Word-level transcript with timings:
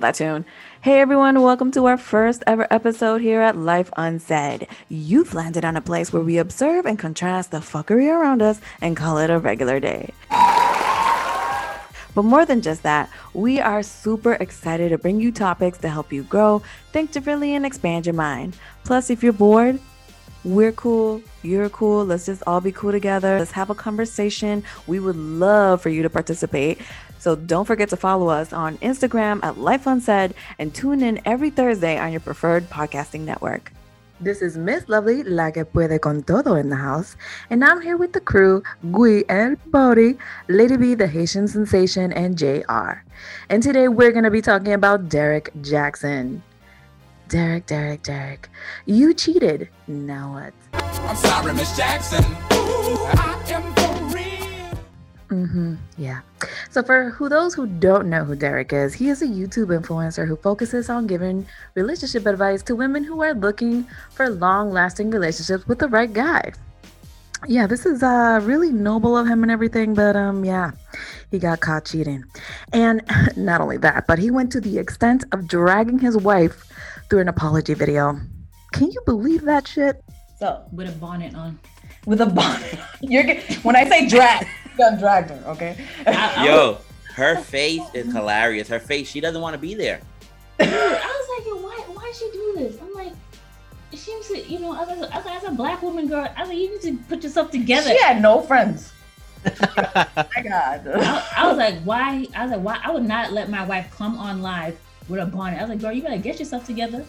That 0.00 0.14
tune. 0.14 0.44
Hey 0.80 1.00
everyone, 1.00 1.42
welcome 1.42 1.72
to 1.72 1.86
our 1.86 1.96
first 1.96 2.44
ever 2.46 2.68
episode 2.70 3.20
here 3.20 3.40
at 3.40 3.56
Life 3.56 3.90
Unsaid. 3.96 4.68
You've 4.88 5.34
landed 5.34 5.64
on 5.64 5.76
a 5.76 5.80
place 5.80 6.12
where 6.12 6.22
we 6.22 6.38
observe 6.38 6.86
and 6.86 6.96
contrast 6.96 7.50
the 7.50 7.58
fuckery 7.58 8.08
around 8.08 8.40
us 8.40 8.60
and 8.80 8.96
call 8.96 9.18
it 9.18 9.28
a 9.28 9.40
regular 9.40 9.80
day. 9.80 10.14
But 12.14 12.22
more 12.22 12.46
than 12.46 12.62
just 12.62 12.84
that, 12.84 13.10
we 13.34 13.58
are 13.58 13.82
super 13.82 14.34
excited 14.34 14.90
to 14.90 14.98
bring 14.98 15.20
you 15.20 15.32
topics 15.32 15.78
to 15.78 15.88
help 15.88 16.12
you 16.12 16.22
grow, 16.22 16.62
think 16.92 17.10
differently, 17.10 17.56
and 17.56 17.66
expand 17.66 18.06
your 18.06 18.14
mind. 18.14 18.56
Plus, 18.84 19.10
if 19.10 19.24
you're 19.24 19.32
bored, 19.32 19.80
we're 20.44 20.72
cool, 20.72 21.20
you're 21.42 21.68
cool, 21.68 22.04
let's 22.04 22.26
just 22.26 22.42
all 22.46 22.60
be 22.60 22.72
cool 22.72 22.92
together. 22.92 23.38
Let's 23.38 23.52
have 23.52 23.70
a 23.70 23.74
conversation. 23.74 24.64
We 24.86 25.00
would 25.00 25.16
love 25.16 25.80
for 25.80 25.88
you 25.88 26.02
to 26.02 26.10
participate. 26.10 26.78
So 27.18 27.36
don't 27.36 27.64
forget 27.64 27.88
to 27.90 27.96
follow 27.96 28.28
us 28.28 28.52
on 28.52 28.78
Instagram 28.78 29.42
at 29.42 29.58
Life 29.58 29.86
Unsaid 29.86 30.34
and 30.58 30.74
tune 30.74 31.02
in 31.02 31.20
every 31.24 31.50
Thursday 31.50 31.98
on 31.98 32.12
your 32.12 32.20
preferred 32.20 32.70
podcasting 32.70 33.20
network. 33.20 33.72
This 34.20 34.42
is 34.42 34.58
Miss 34.58 34.88
Lovely, 34.88 35.22
la 35.22 35.52
que 35.52 35.64
puede 35.64 36.00
con 36.00 36.24
todo 36.24 36.54
in 36.54 36.70
the 36.70 36.76
house, 36.76 37.14
and 37.50 37.64
I'm 37.64 37.80
here 37.80 37.96
with 37.96 38.12
the 38.12 38.20
crew, 38.20 38.64
Gui 38.90 39.24
El 39.28 39.54
Body, 39.66 40.18
Lady 40.48 40.76
B, 40.76 40.94
the 40.94 41.06
Haitian 41.06 41.46
sensation, 41.46 42.12
and 42.12 42.36
JR. 42.36 43.04
And 43.48 43.62
today 43.62 43.86
we're 43.86 44.10
going 44.10 44.24
to 44.24 44.30
be 44.32 44.42
talking 44.42 44.72
about 44.72 45.08
Derek 45.08 45.52
Jackson. 45.62 46.42
Derek, 47.28 47.66
Derek, 47.66 48.02
Derek, 48.02 48.48
you 48.86 49.14
cheated. 49.14 49.68
Now 49.86 50.32
what? 50.32 50.67
I'm 51.08 51.16
sorry, 51.16 51.54
Miss 51.54 51.76
Jackson. 51.76 52.24
Ooh, 52.52 52.96
I 53.14 53.42
am 53.48 53.74
for 53.74 54.04
real. 54.14 54.78
Mm-hmm. 55.28 55.74
Yeah. 55.96 56.20
So 56.70 56.82
for 56.82 57.10
who 57.10 57.28
those 57.28 57.54
who 57.54 57.66
don't 57.66 58.08
know 58.08 58.24
who 58.24 58.36
Derek 58.36 58.72
is, 58.72 58.94
he 58.94 59.08
is 59.08 59.22
a 59.22 59.26
YouTube 59.26 59.68
influencer 59.76 60.26
who 60.26 60.36
focuses 60.36 60.88
on 60.90 61.06
giving 61.06 61.46
relationship 61.74 62.26
advice 62.26 62.62
to 62.64 62.76
women 62.76 63.04
who 63.04 63.22
are 63.22 63.34
looking 63.34 63.86
for 64.10 64.28
long-lasting 64.28 65.10
relationships 65.10 65.66
with 65.66 65.78
the 65.78 65.88
right 65.88 66.12
guy. 66.12 66.52
Yeah, 67.46 67.66
this 67.66 67.86
is 67.86 68.02
uh 68.02 68.40
really 68.42 68.72
noble 68.72 69.16
of 69.16 69.26
him 69.26 69.42
and 69.42 69.52
everything, 69.52 69.94
but 69.94 70.16
um 70.16 70.44
yeah, 70.44 70.72
he 71.30 71.38
got 71.38 71.60
caught 71.60 71.84
cheating. 71.84 72.24
And 72.72 73.02
not 73.36 73.60
only 73.60 73.76
that, 73.78 74.06
but 74.06 74.18
he 74.18 74.30
went 74.30 74.50
to 74.52 74.60
the 74.60 74.78
extent 74.78 75.24
of 75.32 75.46
dragging 75.46 75.98
his 75.98 76.16
wife 76.16 76.64
through 77.08 77.20
an 77.20 77.28
apology 77.28 77.74
video. 77.74 78.20
Can 78.72 78.90
you 78.90 79.00
believe 79.06 79.42
that 79.42 79.68
shit? 79.68 80.02
So 80.38 80.62
with 80.72 80.88
a 80.88 80.92
bonnet 80.92 81.34
on. 81.34 81.58
With 82.06 82.20
a 82.20 82.26
bonnet. 82.26 82.78
You're 83.00 83.34
when 83.62 83.74
I 83.74 83.88
say 83.88 84.08
drag, 84.08 84.46
you 84.64 84.76
done 84.78 84.98
dragged 84.98 85.30
her, 85.30 85.42
okay? 85.48 85.76
I, 86.06 86.34
I 86.36 86.46
Yo, 86.46 86.78
her 87.14 87.36
face 87.36 87.82
is 87.92 88.12
hilarious. 88.12 88.68
Her 88.68 88.78
face, 88.78 89.10
she 89.10 89.20
doesn't 89.20 89.40
want 89.40 89.54
to 89.54 89.58
be 89.58 89.74
there. 89.74 90.00
Dude, 90.60 90.68
I 90.68 90.72
was 90.72 91.38
like, 91.38 91.46
Yo, 91.46 91.56
why 91.56 91.76
why 91.92 92.08
is 92.08 92.18
she 92.18 92.30
do 92.32 92.54
this? 92.56 92.80
I'm 92.80 92.94
like, 92.94 93.12
it 93.90 93.98
seems 93.98 94.28
to, 94.28 94.38
you 94.38 94.60
know, 94.60 94.80
as 94.80 94.88
a, 94.88 95.14
as 95.14 95.26
a, 95.26 95.30
as 95.30 95.44
a 95.44 95.50
black 95.50 95.82
woman 95.82 96.06
girl, 96.06 96.28
I 96.36 96.40
was 96.40 96.50
like, 96.50 96.58
you 96.58 96.70
need 96.70 96.82
to 96.82 96.96
put 97.08 97.24
yourself 97.24 97.50
together. 97.50 97.90
She 97.90 97.98
had 98.00 98.22
no 98.22 98.40
friends. 98.40 98.92
my 99.44 100.42
God. 100.44 100.86
I, 100.86 101.24
I, 101.36 101.48
was 101.48 101.56
like, 101.56 101.80
why? 101.82 102.26
I 102.36 102.44
was 102.44 102.52
like, 102.52 102.60
why? 102.60 102.80
I 102.82 102.92
would 102.92 103.04
not 103.04 103.32
let 103.32 103.50
my 103.50 103.64
wife 103.64 103.90
come 103.96 104.18
on 104.18 104.40
live 104.40 104.78
with 105.08 105.20
a 105.20 105.26
bonnet. 105.26 105.58
I 105.58 105.62
was 105.62 105.70
like, 105.70 105.80
girl, 105.80 105.92
you 105.92 106.02
gotta 106.02 106.18
get 106.18 106.38
yourself 106.38 106.64
together. 106.64 107.04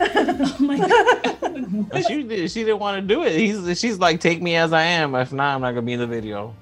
Oh 0.00 0.56
my 0.60 0.78
god. 0.78 2.04
she 2.06 2.48
she 2.48 2.64
didn't 2.64 2.78
want 2.78 3.00
to 3.00 3.14
do 3.14 3.22
it. 3.22 3.36
He's 3.36 3.78
she's 3.78 3.98
like, 3.98 4.20
take 4.20 4.42
me 4.42 4.56
as 4.56 4.72
I 4.72 4.82
am. 4.82 5.14
If 5.14 5.32
not, 5.32 5.54
I'm 5.54 5.60
not 5.60 5.70
gonna 5.70 5.82
be 5.82 5.94
in 5.94 6.00
the 6.00 6.06
video. 6.06 6.54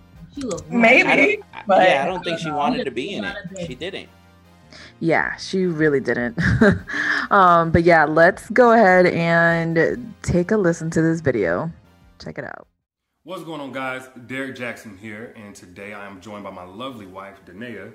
Maybe, 0.69 1.43
I 1.53 1.63
but 1.67 1.89
yeah, 1.89 2.03
I 2.03 2.07
don't 2.07 2.25
think 2.25 2.41
she 2.41 2.51
wanted 2.51 2.85
to 2.85 2.91
be 2.91 3.15
in 3.15 3.25
it. 3.25 3.37
She 3.67 3.75
didn't. 3.75 4.09
Yeah, 5.01 5.37
she 5.37 5.67
really 5.67 6.01
didn't. 6.01 6.37
um, 7.31 7.71
but 7.71 7.85
yeah, 7.85 8.05
let's 8.05 8.51
go 8.51 8.73
ahead 8.73 9.07
and 9.07 10.15
take 10.23 10.51
a 10.51 10.57
listen 10.57 10.91
to 10.91 11.03
this 11.03 11.21
video. 11.21 11.71
Check 12.19 12.39
it 12.39 12.45
out. 12.45 12.67
What's 13.25 13.45
going 13.45 13.61
on, 13.61 13.73
guys? 13.73 14.09
Derek 14.27 14.55
Jackson 14.55 14.99
here, 14.99 15.33
and 15.37 15.55
today 15.55 15.95
I 15.95 16.07
am 16.07 16.21
joined 16.21 16.45
by 16.45 16.51
my 16.51 16.65
lovely 16.65 17.07
wife, 17.07 17.39
Danae. 17.47 17.93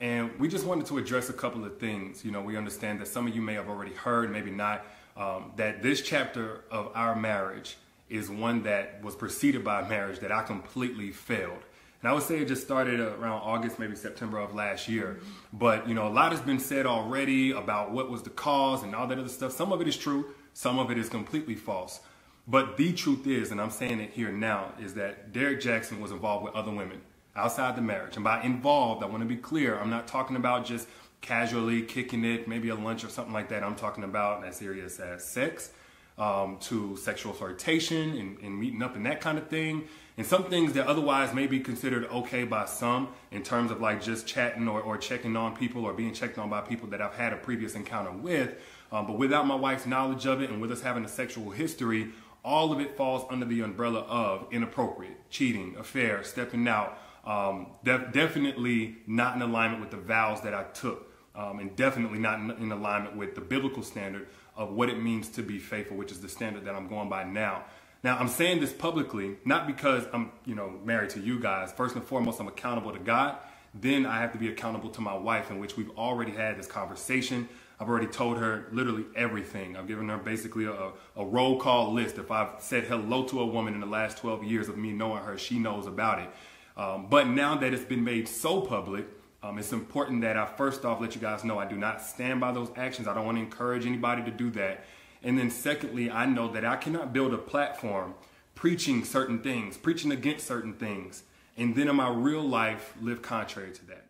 And 0.00 0.38
we 0.38 0.48
just 0.48 0.66
wanted 0.66 0.86
to 0.86 0.98
address 0.98 1.30
a 1.30 1.32
couple 1.32 1.64
of 1.64 1.78
things. 1.78 2.24
You 2.24 2.30
know, 2.30 2.42
we 2.42 2.56
understand 2.56 3.00
that 3.00 3.08
some 3.08 3.26
of 3.26 3.34
you 3.34 3.40
may 3.40 3.54
have 3.54 3.68
already 3.68 3.94
heard, 3.94 4.30
maybe 4.30 4.50
not, 4.50 4.84
um, 5.16 5.52
that 5.56 5.82
this 5.82 6.02
chapter 6.02 6.64
of 6.70 6.90
our 6.94 7.16
marriage 7.16 7.76
is 8.10 8.30
one 8.30 8.62
that 8.64 9.02
was 9.02 9.16
preceded 9.16 9.64
by 9.64 9.80
a 9.80 9.88
marriage 9.88 10.20
that 10.20 10.30
I 10.30 10.42
completely 10.42 11.10
failed. 11.10 11.62
And 12.02 12.10
I 12.10 12.12
would 12.12 12.22
say 12.22 12.38
it 12.38 12.48
just 12.48 12.62
started 12.62 13.00
around 13.00 13.40
August, 13.40 13.78
maybe 13.78 13.96
September 13.96 14.38
of 14.38 14.54
last 14.54 14.86
year. 14.86 15.18
But, 15.52 15.88
you 15.88 15.94
know, 15.94 16.06
a 16.06 16.12
lot 16.12 16.30
has 16.32 16.42
been 16.42 16.60
said 16.60 16.84
already 16.84 17.52
about 17.52 17.90
what 17.90 18.10
was 18.10 18.22
the 18.22 18.30
cause 18.30 18.82
and 18.82 18.94
all 18.94 19.06
that 19.06 19.18
other 19.18 19.28
stuff. 19.30 19.52
Some 19.52 19.72
of 19.72 19.80
it 19.80 19.88
is 19.88 19.96
true, 19.96 20.26
some 20.52 20.78
of 20.78 20.90
it 20.90 20.98
is 20.98 21.08
completely 21.08 21.54
false. 21.54 22.00
But 22.46 22.76
the 22.76 22.92
truth 22.92 23.26
is, 23.26 23.50
and 23.50 23.60
I'm 23.60 23.70
saying 23.70 23.98
it 23.98 24.10
here 24.10 24.30
now, 24.30 24.74
is 24.78 24.94
that 24.94 25.32
Derek 25.32 25.60
Jackson 25.60 26.00
was 26.00 26.12
involved 26.12 26.44
with 26.44 26.54
other 26.54 26.70
women 26.70 27.00
outside 27.36 27.76
the 27.76 27.82
marriage. 27.82 28.16
And 28.16 28.24
by 28.24 28.42
involved, 28.42 29.02
I 29.02 29.06
want 29.06 29.20
to 29.20 29.28
be 29.28 29.36
clear, 29.36 29.78
I'm 29.78 29.90
not 29.90 30.08
talking 30.08 30.36
about 30.36 30.64
just 30.64 30.88
casually 31.20 31.82
kicking 31.82 32.24
it, 32.24 32.48
maybe 32.48 32.68
a 32.68 32.74
lunch 32.74 33.04
or 33.04 33.08
something 33.08 33.34
like 33.34 33.48
that. 33.50 33.62
I'm 33.62 33.74
talking 33.74 34.04
about 34.04 34.44
as 34.44 34.56
serious 34.56 34.98
as 35.00 35.24
sex, 35.24 35.70
um, 36.18 36.58
to 36.60 36.96
sexual 36.96 37.32
flirtation 37.32 38.16
and, 38.16 38.38
and, 38.40 38.58
meeting 38.58 38.82
up 38.82 38.96
and 38.96 39.04
that 39.06 39.20
kind 39.20 39.36
of 39.36 39.48
thing. 39.48 39.84
And 40.16 40.26
some 40.26 40.44
things 40.44 40.72
that 40.72 40.86
otherwise 40.86 41.34
may 41.34 41.46
be 41.46 41.60
considered 41.60 42.06
okay 42.06 42.44
by 42.44 42.64
some 42.64 43.08
in 43.30 43.42
terms 43.42 43.70
of 43.70 43.82
like 43.82 44.02
just 44.02 44.26
chatting 44.26 44.66
or, 44.66 44.80
or 44.80 44.96
checking 44.96 45.36
on 45.36 45.54
people 45.54 45.84
or 45.84 45.92
being 45.92 46.14
checked 46.14 46.38
on 46.38 46.48
by 46.48 46.62
people 46.62 46.88
that 46.88 47.02
I've 47.02 47.14
had 47.14 47.34
a 47.34 47.36
previous 47.36 47.74
encounter 47.74 48.12
with. 48.12 48.54
Um, 48.90 49.06
but 49.06 49.18
without 49.18 49.46
my 49.46 49.56
wife's 49.56 49.84
knowledge 49.84 50.26
of 50.26 50.40
it 50.40 50.48
and 50.48 50.60
with 50.60 50.72
us 50.72 50.80
having 50.80 51.04
a 51.04 51.08
sexual 51.08 51.50
history, 51.50 52.12
all 52.42 52.72
of 52.72 52.80
it 52.80 52.96
falls 52.96 53.26
under 53.28 53.44
the 53.44 53.60
umbrella 53.60 54.00
of 54.02 54.46
inappropriate, 54.52 55.28
cheating, 55.28 55.76
affair, 55.76 56.22
stepping 56.22 56.66
out, 56.66 56.96
um, 57.26 57.66
def- 57.84 58.12
definitely 58.12 58.98
not 59.06 59.34
in 59.34 59.42
alignment 59.42 59.80
with 59.80 59.90
the 59.90 59.96
vows 59.96 60.40
that 60.42 60.54
I 60.54 60.62
took, 60.64 61.12
um, 61.34 61.58
and 61.58 61.74
definitely 61.74 62.18
not 62.18 62.38
in, 62.38 62.50
in, 62.52 62.72
alignment 62.72 63.16
with 63.16 63.34
the 63.34 63.40
biblical 63.40 63.82
standard 63.82 64.28
of 64.56 64.72
what 64.72 64.88
it 64.88 65.02
means 65.02 65.28
to 65.30 65.42
be 65.42 65.58
faithful, 65.58 65.96
which 65.96 66.12
is 66.12 66.20
the 66.20 66.28
standard 66.28 66.64
that 66.64 66.74
I'm 66.74 66.88
going 66.88 67.08
by 67.08 67.24
now. 67.24 67.64
Now, 68.04 68.16
I'm 68.16 68.28
saying 68.28 68.60
this 68.60 68.72
publicly, 68.72 69.36
not 69.44 69.66
because 69.66 70.04
I'm, 70.12 70.30
you 70.44 70.54
know, 70.54 70.78
married 70.84 71.10
to 71.10 71.20
you 71.20 71.40
guys. 71.40 71.72
First 71.72 71.96
and 71.96 72.04
foremost, 72.04 72.38
I'm 72.40 72.46
accountable 72.46 72.92
to 72.92 73.00
God. 73.00 73.36
Then 73.74 74.06
I 74.06 74.20
have 74.20 74.32
to 74.32 74.38
be 74.38 74.48
accountable 74.48 74.90
to 74.90 75.00
my 75.00 75.14
wife, 75.14 75.50
in 75.50 75.58
which 75.58 75.76
we've 75.76 75.90
already 75.98 76.30
had 76.32 76.56
this 76.56 76.66
conversation. 76.66 77.48
I've 77.80 77.88
already 77.88 78.06
told 78.06 78.38
her 78.38 78.68
literally 78.70 79.04
everything. 79.16 79.76
I've 79.76 79.88
given 79.88 80.08
her 80.08 80.16
basically 80.16 80.64
a, 80.64 80.92
a 81.16 81.24
roll 81.24 81.58
call 81.58 81.92
list. 81.92 82.16
If 82.16 82.30
I've 82.30 82.60
said 82.60 82.84
hello 82.84 83.24
to 83.24 83.40
a 83.40 83.46
woman 83.46 83.74
in 83.74 83.80
the 83.80 83.86
last 83.86 84.18
12 84.18 84.44
years 84.44 84.68
of 84.68 84.78
me 84.78 84.92
knowing 84.92 85.22
her, 85.24 85.36
she 85.36 85.58
knows 85.58 85.86
about 85.86 86.20
it. 86.20 86.30
Um, 86.76 87.06
but 87.08 87.28
now 87.28 87.56
that 87.56 87.72
it's 87.72 87.84
been 87.84 88.04
made 88.04 88.28
so 88.28 88.60
public, 88.60 89.06
um, 89.42 89.58
it's 89.58 89.72
important 89.72 90.22
that 90.22 90.36
I 90.36 90.44
first 90.44 90.84
off 90.84 91.00
let 91.00 91.14
you 91.14 91.20
guys 91.20 91.44
know 91.44 91.58
I 91.58 91.66
do 91.66 91.76
not 91.76 92.02
stand 92.02 92.40
by 92.40 92.52
those 92.52 92.70
actions. 92.76 93.08
I 93.08 93.14
don't 93.14 93.24
want 93.24 93.38
to 93.38 93.42
encourage 93.42 93.86
anybody 93.86 94.22
to 94.24 94.30
do 94.30 94.50
that. 94.50 94.84
And 95.22 95.38
then 95.38 95.50
secondly, 95.50 96.10
I 96.10 96.26
know 96.26 96.48
that 96.52 96.64
I 96.64 96.76
cannot 96.76 97.12
build 97.12 97.32
a 97.32 97.38
platform 97.38 98.14
preaching 98.54 99.04
certain 99.04 99.40
things, 99.40 99.76
preaching 99.76 100.12
against 100.12 100.46
certain 100.46 100.72
things, 100.74 101.22
and 101.56 101.74
then 101.74 101.88
in 101.88 101.96
my 101.96 102.08
real 102.08 102.42
life 102.42 102.94
live 103.00 103.22
contrary 103.22 103.72
to 103.72 103.86
that. 103.86 104.06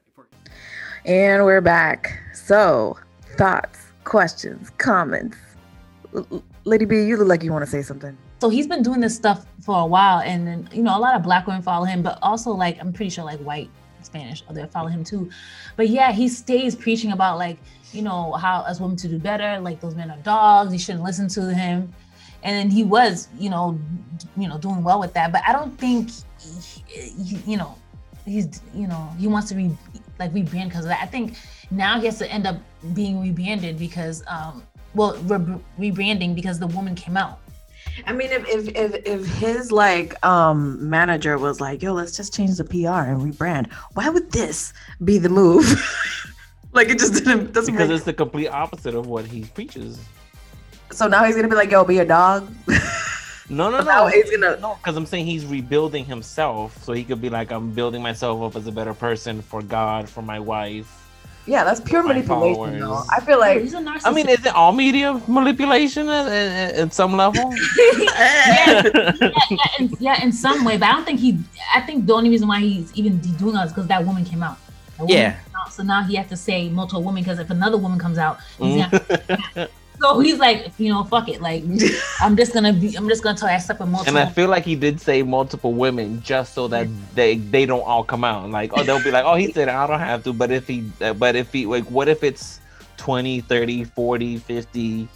And 1.04 1.45
we're 1.45 1.60
back. 1.60 2.19
So, 2.34 2.98
thoughts, 3.36 3.78
questions, 4.04 4.71
comments. 4.78 5.36
Lady 6.65 6.84
B, 6.84 7.04
you 7.04 7.16
look 7.16 7.28
like 7.28 7.42
you 7.45 7.53
want 7.53 7.65
to 7.65 7.71
say 7.71 7.83
something. 7.83 8.16
So 8.38 8.50
he's 8.50 8.66
been 8.66 8.83
doing 8.83 9.00
this 9.00 9.16
stuff 9.16 9.47
for 9.62 9.80
a 9.80 9.86
while, 9.86 10.21
and 10.21 10.47
then 10.47 10.68
you 10.72 10.83
know 10.83 10.97
a 10.97 11.00
lot 11.00 11.15
of 11.15 11.22
black 11.22 11.47
women 11.47 11.62
follow 11.62 11.84
him, 11.84 12.03
but 12.03 12.18
also 12.22 12.50
like 12.50 12.78
I'm 12.80 12.92
pretty 12.92 13.10
sure 13.10 13.24
like 13.24 13.41
white 13.41 13.71
Spanish 14.03 14.42
they 14.50 14.66
follow 14.66 14.88
him 14.88 15.04
too. 15.04 15.30
But 15.77 15.88
yeah, 15.88 16.12
he 16.12 16.28
stays 16.28 16.74
preaching 16.74 17.12
about 17.12 17.38
like 17.38 17.59
you 17.92 18.03
know 18.03 18.33
how 18.33 18.65
as 18.68 18.80
women 18.80 18.97
to 18.98 19.09
do 19.09 19.18
better, 19.18 19.59
like 19.60 19.80
those 19.80 19.94
men 19.94 20.10
are 20.10 20.18
dogs, 20.18 20.72
you 20.72 20.78
shouldn't 20.78 21.04
listen 21.04 21.28
to 21.28 21.54
him, 21.54 21.92
and 22.42 22.56
then 22.56 22.71
he 22.71 22.84
was 22.84 23.28
you 23.38 23.50
know 23.50 23.78
you 24.36 24.48
know 24.48 24.59
doing 24.59 24.83
well 24.83 25.00
with 25.00 25.15
that. 25.15 25.33
But 25.33 25.42
I 25.47 25.53
don't 25.53 25.77
think 25.78 26.10
he, 26.86 27.36
you 27.47 27.56
know 27.56 27.74
he's 28.27 28.60
you 28.74 28.86
know 28.86 29.10
he 29.18 29.27
wants 29.28 29.48
to 29.48 29.54
be 29.54 29.77
like 30.18 30.33
rebrand 30.33 30.68
because 30.68 30.84
of 30.84 30.91
that. 30.91 31.03
I 31.03 31.06
think 31.06 31.36
now 31.71 31.98
he 31.98 32.06
has 32.06 32.18
to 32.18 32.30
end 32.30 32.47
up 32.47 32.56
being 32.94 33.21
rebranded 33.21 33.78
because 33.78 34.22
um 34.28 34.62
well 34.94 35.16
re- 35.22 35.91
rebranding 35.91 36.34
because 36.34 36.59
the 36.59 36.66
woman 36.68 36.94
came 36.94 37.16
out 37.16 37.41
I 38.04 38.13
mean, 38.13 38.31
if 38.31 38.47
if 38.48 38.69
if 38.77 39.07
if 39.07 39.27
his 39.27 39.72
like 39.72 40.25
um 40.25 40.89
manager 40.89 41.39
was 41.39 41.60
like, 41.60 41.83
"Yo, 41.83 41.95
let's 41.95 42.16
just 42.16 42.34
change 42.34 42.57
the 42.57 42.65
PR 42.65 43.09
and 43.09 43.22
rebrand," 43.22 43.72
why 43.95 44.09
would 44.09 44.31
this 44.33 44.72
be 45.04 45.19
the 45.19 45.28
move? 45.28 45.65
like 46.72 46.89
it 46.89 46.98
just 46.98 47.15
didn't 47.15 47.53
doesn't 47.53 47.75
because 47.75 47.89
make... 47.89 47.97
it's 47.97 48.04
the 48.04 48.13
complete 48.13 48.48
opposite 48.48 48.95
of 48.95 49.07
what 49.07 49.25
he 49.25 49.45
preaches. 49.45 49.98
So 50.93 51.09
now 51.09 51.25
he's 51.25 51.37
gonna 51.37 51.48
be 51.48 51.57
like, 51.57 51.71
"Yo, 51.71 51.84
be 51.84 51.98
a 51.98 52.04
dog." 52.04 52.53
No, 53.48 53.71
no, 53.71 53.81
no. 53.83 54.09
He's 54.09 54.31
gonna 54.31 54.59
no, 54.60 54.75
because 54.75 54.97
I'm 54.97 55.07
saying 55.07 55.27
he's 55.27 55.47
rebuilding 55.47 56.04
himself, 56.04 56.83
so 56.84 56.93
he 56.93 57.04
could 57.04 57.21
be 57.21 57.31
like, 57.31 57.51
"I'm 57.51 57.72
building 57.72 58.03
myself 58.03 58.43
up 58.43 58.57
as 58.57 58.66
a 58.66 58.72
better 58.72 58.95
person 58.95 59.41
for 59.41 59.63
God, 59.63 60.09
for 60.09 60.22
my 60.22 60.39
wife." 60.39 61.05
Yeah, 61.47 61.63
that's 61.65 61.81
pure 61.81 62.03
My 62.03 62.15
manipulation. 62.15 62.81
Though. 62.81 63.03
I 63.10 63.21
feel 63.21 63.39
Like, 63.39 63.54
like 63.57 63.63
he's 63.63 63.75
a 63.75 63.78
narcissist. 63.78 64.01
I 64.07 64.13
mean, 64.13 64.28
is 64.28 64.45
it 64.45 64.53
all 64.54 64.72
media 64.72 65.21
manipulation 65.28 66.09
at, 66.09 66.27
at, 66.27 66.75
at 66.75 66.93
some 66.93 67.16
level? 67.16 67.54
yeah, 67.77 68.83
yeah, 69.21 69.57
in, 69.78 69.97
yeah, 70.01 70.22
in 70.25 70.33
some 70.33 70.65
way, 70.65 70.77
but 70.77 70.89
I 70.89 70.93
don't 70.93 71.04
think 71.04 71.21
he. 71.21 71.39
I 71.75 71.81
think 71.83 72.07
the 72.07 72.15
only 72.15 72.31
reason 72.31 72.48
why 72.48 72.60
he's 72.60 72.93
even 72.97 73.19
doing 73.19 73.54
that 73.54 73.66
is 73.66 73.72
because 73.72 73.87
that 73.87 74.04
woman 74.04 74.25
came 74.25 74.43
out. 74.43 74.59
Woman 74.98 75.15
Yeah. 75.15 75.33
came 75.33 75.54
out, 75.65 75.72
so 75.72 75.83
now 75.83 76.03
he 76.03 76.16
has 76.16 76.28
to 76.31 76.37
say 76.37 76.69
multiple 76.69 77.03
women 77.04 77.22
because 77.22 77.39
if 77.39 77.51
another 77.51 77.77
woman 77.77 77.98
comes 77.98 78.19
out, 78.19 78.39
he's 78.59 78.83
Mm. 78.83 78.91
gonna, 79.54 79.69
so 80.01 80.21
he's 80.21 80.39
like, 80.39 80.72
you 80.78 80.91
know, 80.93 81.04
fuck 81.04 81.28
it. 81.28 81.41
Like, 81.41 81.65
I'm 82.21 82.37
just 82.37 82.53
gonna 82.53 82.72
be. 82.72 82.95
I'm 82.97 83.09
just 83.09 83.22
gonna 83.22 83.37
tell 83.37 83.48
you 83.48 83.54
I 83.54 83.59
slept 83.59 83.81
with 83.81 83.89
multiple. 83.89 84.19
And 84.19 84.28
I 84.28 84.31
feel 84.31 84.48
like 84.48 84.65
he 84.65 84.77
did 84.77 85.01
say 85.01 85.22
multiple 85.22 85.72
women 85.72 86.22
just 86.22 86.54
so 86.54 86.69
that 86.69 86.89
they 87.15 87.37
they 87.37 87.66
don't 87.66 87.83
all 87.83 88.04
come 88.04 88.25
out. 88.25 88.51
Like, 88.51 88.72
oh, 88.75 88.83
they'll 88.83 89.03
be 89.03 89.10
like, 89.10 89.25
oh, 89.25 89.34
he 89.34 89.53
said 89.53 89.69
I 89.69 89.87
don't 89.87 90.01
have 90.01 90.25
to. 90.25 90.33
But 90.33 90.51
if 90.51 90.66
he, 90.66 90.91
uh, 91.01 91.15
but 91.15 91.37
if 91.37 91.53
he, 91.53 91.66
like, 91.66 91.84
what 91.84 92.09
if 92.09 92.22
it's 92.22 92.60
20, 92.98 93.41
30, 93.43 93.84
40, 93.84 94.39
50? 94.39 95.09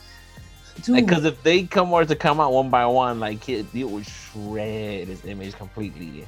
Dude, 0.82 0.97
Because 0.97 1.25
if 1.25 1.43
they 1.43 1.65
come 1.65 1.91
were 1.91 2.05
to 2.05 2.17
come 2.17 2.41
out 2.41 2.53
one 2.53 2.71
by 2.71 2.87
one, 2.87 3.21
like, 3.21 3.49
it, 3.49 3.67
it 3.75 3.85
would 3.85 4.06
shred 4.06 5.09
his 5.09 5.25
image 5.25 5.55
completely. 5.55 6.27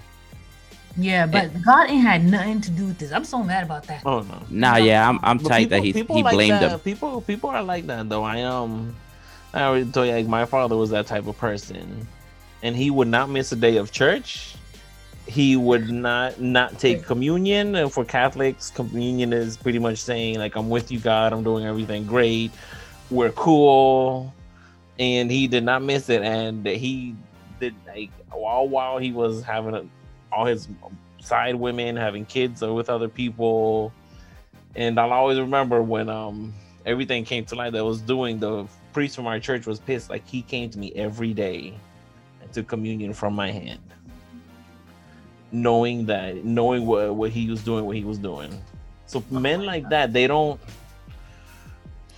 Yeah, 0.97 1.27
but 1.27 1.50
God 1.62 1.91
ain't 1.91 2.03
had 2.03 2.25
nothing 2.25 2.61
to 2.62 2.71
do 2.71 2.87
with 2.87 2.99
this. 2.99 3.12
I'm 3.12 3.25
so 3.25 3.43
mad 3.43 3.65
about 3.65 3.87
that. 3.87 4.05
Oh 4.05 4.21
no. 4.21 4.43
Nah, 4.50 4.77
yeah, 4.77 5.09
I'm 5.09 5.19
I'm 5.23 5.39
But 5.39 5.49
tight 5.49 5.71
that 5.71 5.83
he 5.83 5.93
people 5.93 6.17
he 6.17 6.23
like 6.23 6.35
blamed 6.35 6.61
that. 6.61 6.73
him. 6.73 6.81
People 6.81 7.21
people 7.23 7.50
are 7.50 7.62
like 7.62 7.87
that 7.87 8.09
though. 8.09 8.23
I 8.23 8.43
um 8.43 8.94
I 9.55 9.62
already 9.62 9.91
told 9.91 10.09
you 10.09 10.15
like 10.15 10.27
my 10.27 10.44
father 10.44 10.77
was 10.77 10.91
that 10.91 11.06
type 11.06 11.27
of 11.27 11.37
person. 11.39 12.06
And 12.62 12.77
he 12.77 12.91
would 12.91 13.09
not 13.09 13.29
miss 13.29 13.50
a 13.53 13.56
day 13.56 13.77
of 13.77 13.91
church. 13.91 14.55
He 15.27 15.56
would 15.56 15.89
not 15.91 16.41
not 16.41 16.79
take 16.79 17.05
communion. 17.05 17.75
And 17.75 17.93
for 17.93 18.05
Catholics, 18.05 18.71
communion 18.71 19.33
is 19.33 19.56
pretty 19.56 19.79
much 19.79 19.99
saying 19.99 20.39
like 20.39 20.56
I'm 20.56 20.69
with 20.69 20.93
you, 20.93 20.99
God, 20.99 21.33
I'm 21.33 21.43
doing 21.43 21.65
everything 21.65 22.06
great. 22.06 22.50
We're 23.11 23.33
cool. 23.33 24.33
And 24.99 25.31
he 25.31 25.49
did 25.49 25.65
not 25.65 25.83
miss 25.83 26.09
it. 26.09 26.23
And 26.23 26.67
he 26.67 27.15
did 27.61 27.75
like 27.87 28.11
all 28.31 28.69
while 28.69 28.99
he 28.99 29.12
was 29.12 29.43
having 29.43 29.75
a, 29.75 29.85
all 30.34 30.44
his 30.46 30.69
side 31.20 31.55
women 31.55 31.94
having 31.96 32.25
kids 32.25 32.62
or 32.62 32.75
with 32.75 32.90
other 32.90 33.08
people 33.08 33.93
and 34.75 34.99
I'll 34.99 35.12
always 35.12 35.38
remember 35.38 35.82
when 35.82 36.08
um 36.08 36.52
everything 36.87 37.25
came 37.25 37.44
to 37.46 37.55
light 37.55 37.73
that 37.73 37.79
I 37.79 37.82
was 37.82 38.00
doing. 38.00 38.38
The 38.40 38.67
priest 38.93 39.17
from 39.17 39.26
our 39.26 39.38
church 39.38 39.67
was 39.67 39.79
pissed. 39.79 40.11
Like 40.11 40.26
he 40.26 40.43
came 40.43 40.70
to 40.70 40.79
me 40.79 40.93
every 40.94 41.32
day 41.34 41.75
and 42.40 42.52
took 42.52 42.67
communion 42.69 43.12
from 43.12 43.34
my 43.34 43.50
hand, 43.50 43.81
knowing 45.50 46.06
that, 46.06 46.44
knowing 46.44 46.87
what 46.87 47.14
what 47.14 47.31
he 47.31 47.49
was 47.50 47.62
doing, 47.62 47.84
what 47.84 47.96
he 47.96 48.05
was 48.05 48.19
doing. 48.19 48.50
So 49.06 49.23
men 49.31 49.64
like 49.67 49.88
that, 49.90 50.12
they 50.12 50.26
don't. 50.26 50.58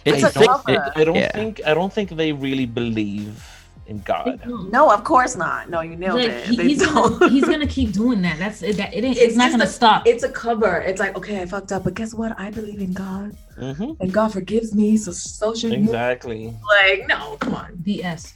It's 0.04 0.22
I 0.22 0.28
a 0.28 0.32
don't, 0.32 0.64
cover. 0.64 0.92
I 0.96 1.04
don't 1.04 1.16
Yeah. 1.16 1.32
think 1.32 1.60
I 1.66 1.74
don't 1.74 1.92
think 1.92 2.10
they 2.10 2.32
really 2.32 2.66
believe 2.66 3.42
in 3.86 3.98
God. 4.00 4.40
no, 4.46 4.90
of 4.90 5.04
course 5.04 5.36
not. 5.36 5.68
No, 5.68 5.80
you 5.82 5.96
nailed 5.96 6.20
Like, 6.20 6.30
it. 6.30 6.46
he- 6.46 6.56
he's 6.68 6.84
gonna 6.84 7.28
he's 7.28 7.44
gonna 7.44 7.66
keep 7.78 7.92
doing 7.92 8.22
that. 8.22 8.38
That's 8.38 8.62
it. 8.62 8.76
That, 8.78 8.94
it 8.94 9.04
it's, 9.04 9.20
It's 9.20 9.36
not 9.36 9.50
gonna 9.50 9.64
a- 9.64 9.66
stop. 9.66 10.06
It's 10.06 10.22
a 10.24 10.28
cover. 10.30 10.78
It's 10.80 11.00
like, 11.00 11.16
okay, 11.16 11.42
I 11.42 11.46
fucked 11.46 11.70
up, 11.72 11.84
but 11.84 11.94
guess 11.94 12.14
what? 12.14 12.38
I 12.38 12.50
believe 12.50 12.80
in 12.80 12.92
God, 12.92 13.36
hmm 13.56 13.92
and 14.00 14.12
God 14.12 14.32
forgives 14.32 14.74
me. 14.74 14.96
So 14.96 15.12
so 15.12 15.54
should 15.54 15.72
you. 15.72 15.78
Exactly. 15.78 16.54
Like, 16.82 17.06
no, 17.08 17.36
come 17.40 17.54
on. 17.54 17.72
BS. 17.86 18.32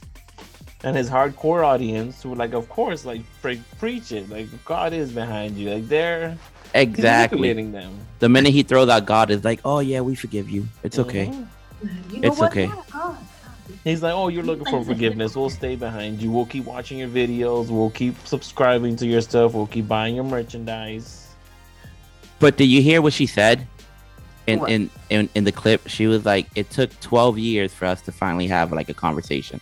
and 0.83 0.95
his 0.95 1.09
hardcore 1.09 1.65
audience 1.65 2.21
who 2.23 2.35
like, 2.35 2.53
of 2.53 2.69
course, 2.69 3.03
like 3.03 3.21
pre- 3.41 3.61
preach 3.79 4.11
it, 4.11 4.29
like 4.29 4.47
God 4.65 4.93
is 4.93 5.11
behind 5.11 5.57
you, 5.57 5.71
like 5.73 5.87
they're 5.89 6.37
Exactly. 6.75 7.39
manipulating 7.39 7.71
them. 7.71 7.97
The 8.19 8.29
minute 8.29 8.51
he 8.53 8.61
throws 8.63 8.87
out 8.89 9.05
God, 9.05 9.31
is 9.31 9.43
like, 9.43 9.59
oh 9.65 9.79
yeah, 9.79 10.01
we 10.01 10.13
forgive 10.13 10.47
you. 10.49 10.67
It's 10.83 10.99
okay. 10.99 11.25
Mhm. 11.25 11.47
You 12.13 12.19
know 12.21 12.27
It's 12.27 12.39
what? 12.39 12.51
okay. 12.51 12.65
Yeah, 12.65 12.75
God. 12.75 12.85
He's 13.83 14.03
like, 14.03 14.13
oh, 14.13 14.27
you're 14.27 14.43
looking 14.43 14.65
for 14.65 14.83
forgiveness. 14.83 15.35
We'll 15.35 15.49
stay 15.49 15.75
behind 15.75 16.21
you. 16.21 16.31
We'll 16.31 16.45
keep 16.45 16.65
watching 16.65 16.99
your 16.99 17.07
videos. 17.07 17.69
We'll 17.69 17.89
keep 17.91 18.15
subscribing 18.27 18.97
to 18.97 19.07
your 19.07 19.21
stuff. 19.21 19.53
We'll 19.53 19.67
keep 19.67 19.87
buying 19.87 20.15
your 20.15 20.25
merchandise. 20.25 21.33
But 22.39 22.57
did 22.57 22.65
you 22.65 22.81
hear 22.81 23.01
what 23.01 23.13
she 23.13 23.25
said? 23.25 23.67
In, 24.47 24.59
What? 24.59 24.71
in 24.71 24.89
in 25.09 25.29
in 25.35 25.43
the 25.43 25.51
clip, 25.51 25.87
she 25.87 26.07
was 26.07 26.25
like, 26.25 26.47
"It 26.55 26.71
took 26.71 26.97
12 27.01 27.37
years 27.37 27.71
for 27.73 27.85
us 27.85 28.01
to 28.03 28.11
finally 28.11 28.47
have 28.47 28.71
like 28.71 28.89
a 28.89 28.93
conversation, 28.93 29.61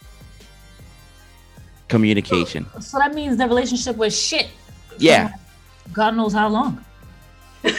communication." 1.89 2.65
So 2.79 2.97
that 2.97 3.13
means 3.13 3.37
the 3.37 3.47
relationship 3.47 3.97
was 3.97 4.17
shit. 4.17 4.47
Yeah. 4.97 5.33
God 5.91 6.15
knows 6.15 6.33
how 6.33 6.47
long. 6.47 6.83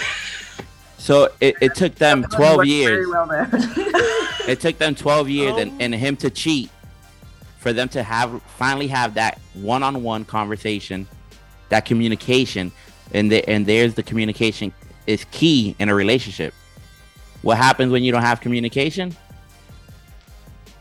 So 1.08 1.30
it, 1.40 1.54
it 1.62 1.74
took 1.74 1.94
them 1.94 2.22
12 2.22 2.66
years. 2.66 3.08
Well. 3.08 3.30
It 4.46 4.60
took 4.60 4.76
them 4.76 4.94
12 4.94 5.28
years 5.30 5.56
and, 5.56 5.70
Oh. 5.72 5.76
and 5.80 5.94
him 5.94 6.16
to 6.16 6.28
cheat 6.28 6.70
for 7.58 7.72
them 7.72 7.88
to 7.90 8.02
have 8.02 8.42
finally 8.58 8.88
have 8.88 9.14
that 9.14 9.38
one-on-one 9.54 10.26
conversation, 10.26 11.08
that 11.70 11.86
communication, 11.86 12.72
and 13.14 13.32
the, 13.32 13.46
and 13.48 13.64
there's 13.64 13.94
the 13.94 14.02
communication 14.02 14.70
is 15.06 15.24
key 15.30 15.74
in 15.78 15.88
a 15.88 15.94
relationship. 15.94 16.52
What 17.40 17.56
happens 17.56 17.90
when 17.90 18.02
you 18.02 18.12
don't 18.12 18.22
have 18.22 18.42
communication? 18.42 19.16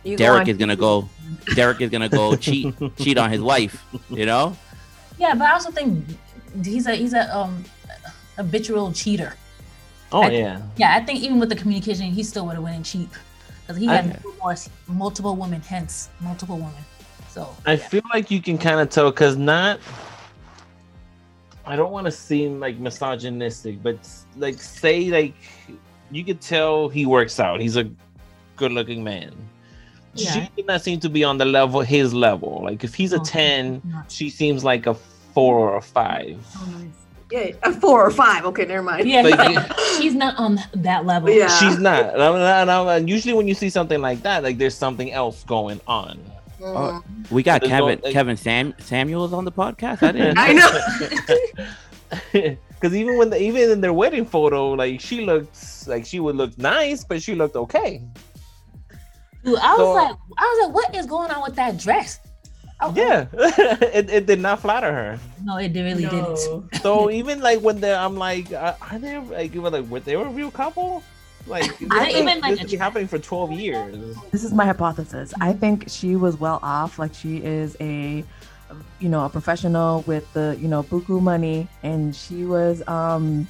You 0.03 0.17
Derek 0.17 0.41
on 0.41 0.49
is 0.49 0.57
gonna 0.57 0.75
go. 0.75 1.07
Derek 1.55 1.79
is 1.79 1.89
gonna 1.89 2.09
go 2.09 2.35
cheat 2.47 2.75
cheat 2.97 3.17
on 3.17 3.31
his 3.31 3.41
wife. 3.41 3.81
You 4.09 4.25
know. 4.25 4.57
Yeah, 5.17 5.35
but 5.35 5.43
I 5.47 5.53
also 5.53 5.71
think 5.71 6.05
he's 6.63 6.85
a 6.85 6.95
he's 6.95 7.13
a 7.13 7.33
um 7.37 7.63
habitual 8.35 8.91
cheater. 8.91 9.33
Oh 10.11 10.21
I- 10.23 10.29
yeah, 10.29 10.61
Yeah, 10.77 10.95
I 10.95 11.03
think 11.03 11.19
even 11.21 11.39
with 11.39 11.49
the 11.49 11.55
communication, 11.55 12.05
he 12.11 12.23
still 12.23 12.45
would 12.45 12.55
have 12.55 12.63
went 12.63 12.77
in 12.77 12.83
cheap 12.83 13.09
because 13.61 13.77
he 13.77 13.85
had 13.87 14.05
I- 14.05 14.55
multiple, 14.87 15.35
women, 15.35 15.61
hence 15.61 16.09
multiple 16.21 16.55
women. 16.55 16.83
So 17.29 17.55
I 17.65 17.73
yeah. 17.73 17.77
feel 17.87 18.01
like 18.13 18.31
you 18.31 18.41
can 18.41 18.57
kind 18.57 18.79
of 18.79 18.89
tell 18.89 19.11
because 19.11 19.37
not. 19.37 19.79
I 21.65 21.75
don't 21.75 21.91
want 21.91 22.05
to 22.05 22.11
seem 22.11 22.61
like 22.61 22.77
misogynistic, 22.77 23.83
but 23.83 23.99
like 24.37 24.59
say 24.61 25.09
like 25.09 25.35
you 26.09 26.23
could 26.23 26.39
tell 26.39 26.87
he 26.87 27.05
works 27.05 27.39
out. 27.39 27.59
He's 27.59 27.75
a 27.75 27.89
good-looking 28.55 29.03
man. 29.03 29.33
Yeah. 30.13 30.31
She 30.31 30.49
did 30.55 30.65
not 30.65 30.81
seem 30.81 31.01
to 31.01 31.09
be 31.09 31.25
on 31.25 31.37
the 31.37 31.45
level 31.45 31.81
his 31.81 32.13
level. 32.13 32.61
Like 32.63 32.85
if 32.85 32.95
he's 32.95 33.11
a 33.11 33.19
Oh, 33.19 33.23
ten, 33.23 33.81
she 34.07 34.29
seems 34.29 34.63
like 34.63 34.87
a 34.87 34.93
four 34.93 35.59
or 35.59 35.75
a 35.77 35.81
five. 35.81 36.39
Oh, 36.55 36.85
Yeah, 37.31 37.51
a 37.63 37.73
four 37.73 38.05
or 38.05 38.11
five. 38.11 38.45
Okay, 38.45 38.65
never 38.65 38.81
mind. 38.83 39.07
Yeah, 39.07 39.21
Like, 39.21 39.77
he's 39.99 40.15
not 40.15 40.37
on 40.37 40.59
that 40.75 41.05
level. 41.05 41.29
Yeah. 41.29 41.47
She's 41.49 41.77
not. 41.77 42.13
And 42.13 42.21
I'm- 42.23 42.35
and 42.35 42.71
I'm- 42.71 42.87
and 42.87 43.09
usually 43.09 43.33
when 43.33 43.47
you 43.47 43.53
see 43.53 43.69
something 43.69 43.99
like 44.01 44.21
that, 44.23 44.43
like 44.43 44.57
there's 44.57 44.75
something 44.75 45.11
else 45.11 45.43
going 45.43 45.81
on. 45.87 46.19
Mm. 46.61 47.03
We 47.29 47.43
got 47.43 47.61
There's 47.61 47.69
Kevin 47.71 47.99
no- 47.99 48.05
like- 48.05 48.13
Kevin 48.13 48.37
Sam 48.37 48.73
Samuels 48.79 49.33
on 49.33 49.43
the 49.45 49.51
podcast. 49.51 50.01
I 50.03 50.11
didn't. 50.13 50.37
I 50.37 50.53
know. 50.53 50.71
know. 52.33 52.57
Because 52.79 52.95
even 52.95 53.17
when 53.17 53.29
the, 53.29 53.41
even 53.41 53.71
in 53.71 53.81
their 53.81 53.93
wedding 53.93 54.25
photo, 54.25 54.71
like 54.71 55.01
she 55.01 55.25
looks 55.25 55.87
like 55.87 56.05
she 56.05 56.19
would 56.19 56.35
look 56.35 56.57
nice, 56.57 57.03
but 57.03 57.21
she 57.21 57.35
looked 57.35 57.55
okay. 57.55 58.01
Dude, 59.43 59.57
I 59.59 59.71
was 59.75 59.77
So- 59.79 59.93
like, 59.93 60.15
I 60.37 60.43
was 60.59 60.67
like, 60.67 60.75
what 60.75 60.95
is 60.95 61.05
going 61.05 61.29
on 61.31 61.43
with 61.43 61.55
that 61.55 61.77
dress? 61.77 62.19
I- 62.79 62.91
Yeah, 62.93 63.25
it, 63.33 64.09
it 64.09 64.25
did 64.27 64.39
not 64.39 64.59
flatter 64.59 64.91
her. 64.91 65.19
No, 65.43 65.57
it 65.57 65.73
really 65.73 66.05
didn't. 66.05 66.37
So 66.81 67.09
even 67.09 67.41
like 67.41 67.59
when 67.61 67.79
they, 67.81 67.93
I'm 67.93 68.15
like, 68.15 68.51
uh, 68.53 68.75
are 68.91 68.99
they 68.99 69.17
like, 69.19 69.53
you 69.53 69.61
were 69.61 69.71
like, 69.71 69.85
were 69.89 69.99
they 69.99 70.13
a 70.13 70.23
real 70.23 70.51
couple? 70.51 71.01
Like, 71.47 71.77
this, 71.79 71.87
I 71.91 72.05
this- 72.05 72.15
even, 72.15 72.39
like, 72.41 72.51
this 72.51 72.59
has 72.61 72.71
been 72.71 72.79
happening 72.79 73.07
for 73.07 73.17
12 73.19 73.51
years. 73.53 74.15
This 74.31 74.43
is 74.43 74.53
my 74.53 74.65
hypothesis. 74.65 75.33
I 75.41 75.53
think 75.53 75.85
she 75.87 76.15
was 76.15 76.37
well 76.39 76.59
off. 76.61 76.99
Like 76.99 77.13
she 77.15 77.37
is 77.37 77.75
a, 77.79 78.23
you 78.99 79.09
know, 79.09 79.25
a 79.25 79.29
professional 79.29 80.01
with 80.05 80.31
the, 80.33 80.57
you 80.59 80.67
know, 80.67 80.83
buku 80.83 81.19
money, 81.21 81.67
and 81.83 82.15
she 82.15 82.43
was, 82.45 82.85
um, 82.87 83.47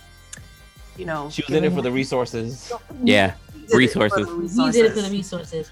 you 0.96 1.06
know, 1.06 1.30
She 1.30 1.42
was 1.48 1.54
in 1.56 1.64
it 1.66 1.74
for 1.74 1.82
the 1.82 1.92
resources. 1.92 2.72
Yeah. 3.04 3.34
He 3.54 3.60
did 3.78 3.82
it 3.84 3.94
for 3.94 4.00
Resources. 4.00 4.56
the 4.56 4.64
He 4.64 4.72
did 4.72 4.86
it 4.86 4.94
for 4.94 5.02
the 5.02 5.10
resources. 5.10 5.72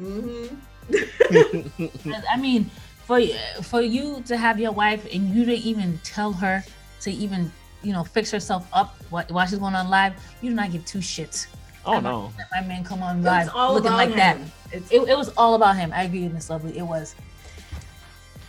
Mhm. 0.00 0.56
I 0.90 2.36
mean, 2.38 2.70
for 3.04 3.20
for 3.62 3.80
you 3.82 4.22
to 4.26 4.36
have 4.36 4.58
your 4.58 4.72
wife 4.72 5.06
and 5.12 5.30
you 5.34 5.44
to 5.44 5.54
even 5.54 5.98
tell 6.04 6.32
her 6.32 6.64
to 7.00 7.10
even 7.10 7.50
you 7.82 7.92
know 7.92 8.04
fix 8.04 8.30
herself 8.30 8.66
up 8.72 8.96
while, 9.10 9.24
while 9.28 9.46
she's 9.46 9.58
going 9.58 9.74
on 9.74 9.88
live, 9.90 10.14
you 10.40 10.50
do 10.50 10.56
not 10.56 10.72
give 10.72 10.84
two 10.84 10.98
shits. 10.98 11.46
Oh 11.84 12.00
no. 12.00 12.32
My 12.52 12.66
man 12.66 12.84
come 12.84 13.02
on 13.02 13.18
It's 13.18 13.26
live 13.26 13.50
all 13.54 13.74
looking 13.74 13.88
about 13.88 13.96
like 13.96 14.14
that. 14.14 14.36
him. 14.36 14.52
It's 14.70 14.90
It, 14.90 15.02
it 15.08 15.16
was 15.16 15.32
all 15.36 15.54
about 15.54 15.76
him. 15.76 15.92
I 15.92 16.04
agree 16.04 16.22
with 16.22 16.32
Miss 16.34 16.48
Lovely. 16.48 16.76
It 16.78 16.82
was. 16.82 17.14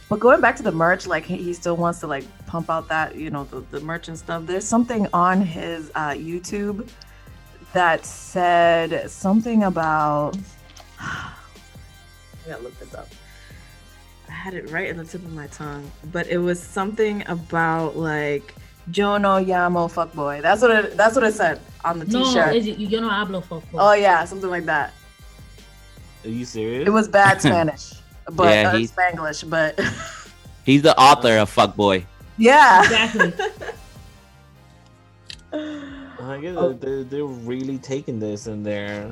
But 0.10 0.20
going 0.20 0.42
back 0.42 0.56
to 0.58 0.64
the 0.64 0.72
merch, 0.72 1.08
like 1.08 1.26
he, 1.26 1.38
he 1.38 1.54
still 1.54 1.76
wants 1.76 2.00
to 2.02 2.08
like 2.08 2.26
pump 2.46 2.70
out 2.70 2.88
that, 2.90 3.16
you 3.16 3.32
know, 3.32 3.46
the, 3.46 3.62
the 3.72 3.80
merch 3.80 4.08
and 4.08 4.18
stuff. 4.18 4.46
There's 4.46 4.66
something 4.66 5.08
on 5.14 5.42
his 5.42 5.92
uh, 5.96 6.10
YouTube 6.10 6.88
that 7.74 8.06
said 8.06 9.10
something 9.10 9.64
about. 9.64 10.38
I 12.46 12.50
gotta 12.50 12.64
look 12.64 12.78
this 12.80 12.94
up. 12.94 13.08
I 14.30 14.32
had 14.32 14.54
it 14.54 14.70
right 14.72 14.88
in 14.90 14.98
the 14.98 15.04
tip 15.06 15.22
of 15.24 15.34
my 15.34 15.48
tongue, 15.48 15.90
but 16.12 16.28
it 16.28 16.38
was 16.38 16.62
something 16.62 17.24
about 17.28 17.96
like 17.98 18.54
Jono 18.92 19.44
Yamo 19.46 19.92
fuckboy. 19.92 20.42
That's 20.42 20.62
what 20.62 20.72
it. 20.72 20.98
That's 20.98 21.16
what 21.16 21.24
it 21.26 21.34
said 21.34 21.60
on 21.86 22.00
the 22.00 22.06
No, 22.06 22.24
t-shirt. 22.24 22.48
No, 22.48 22.54
is 22.54 22.68
it, 22.68 22.80
yo 22.80 23.00
no 23.02 23.10
hablo 23.10 23.44
fofo. 23.44 23.64
oh 23.74 23.94
yeah, 23.94 24.24
something 24.26 24.50
like 24.50 24.66
that. 24.66 24.94
Are 26.26 26.30
you 26.30 26.46
serious? 26.46 26.88
It 26.88 26.92
was 26.92 27.08
bad 27.08 27.42
Spanish, 27.42 27.94
but 28.32 28.54
Yeah, 28.54 28.70
uh, 28.72 28.78
he's- 28.78 28.92
Spanglish, 28.92 29.50
but 29.50 29.80
He's 30.66 30.82
the 30.82 30.98
author 30.98 31.38
of 31.40 31.54
Fuckboy. 31.54 32.06
yeah. 32.38 32.84
Exactly. 32.84 33.34
I 35.52 36.40
guess 36.42 36.56
Oh. 36.58 36.74
they're, 36.74 37.04
they're 37.04 37.26
really 37.26 37.78
taking 37.78 38.18
this 38.20 38.48
and 38.48 38.66
they're 38.66 39.12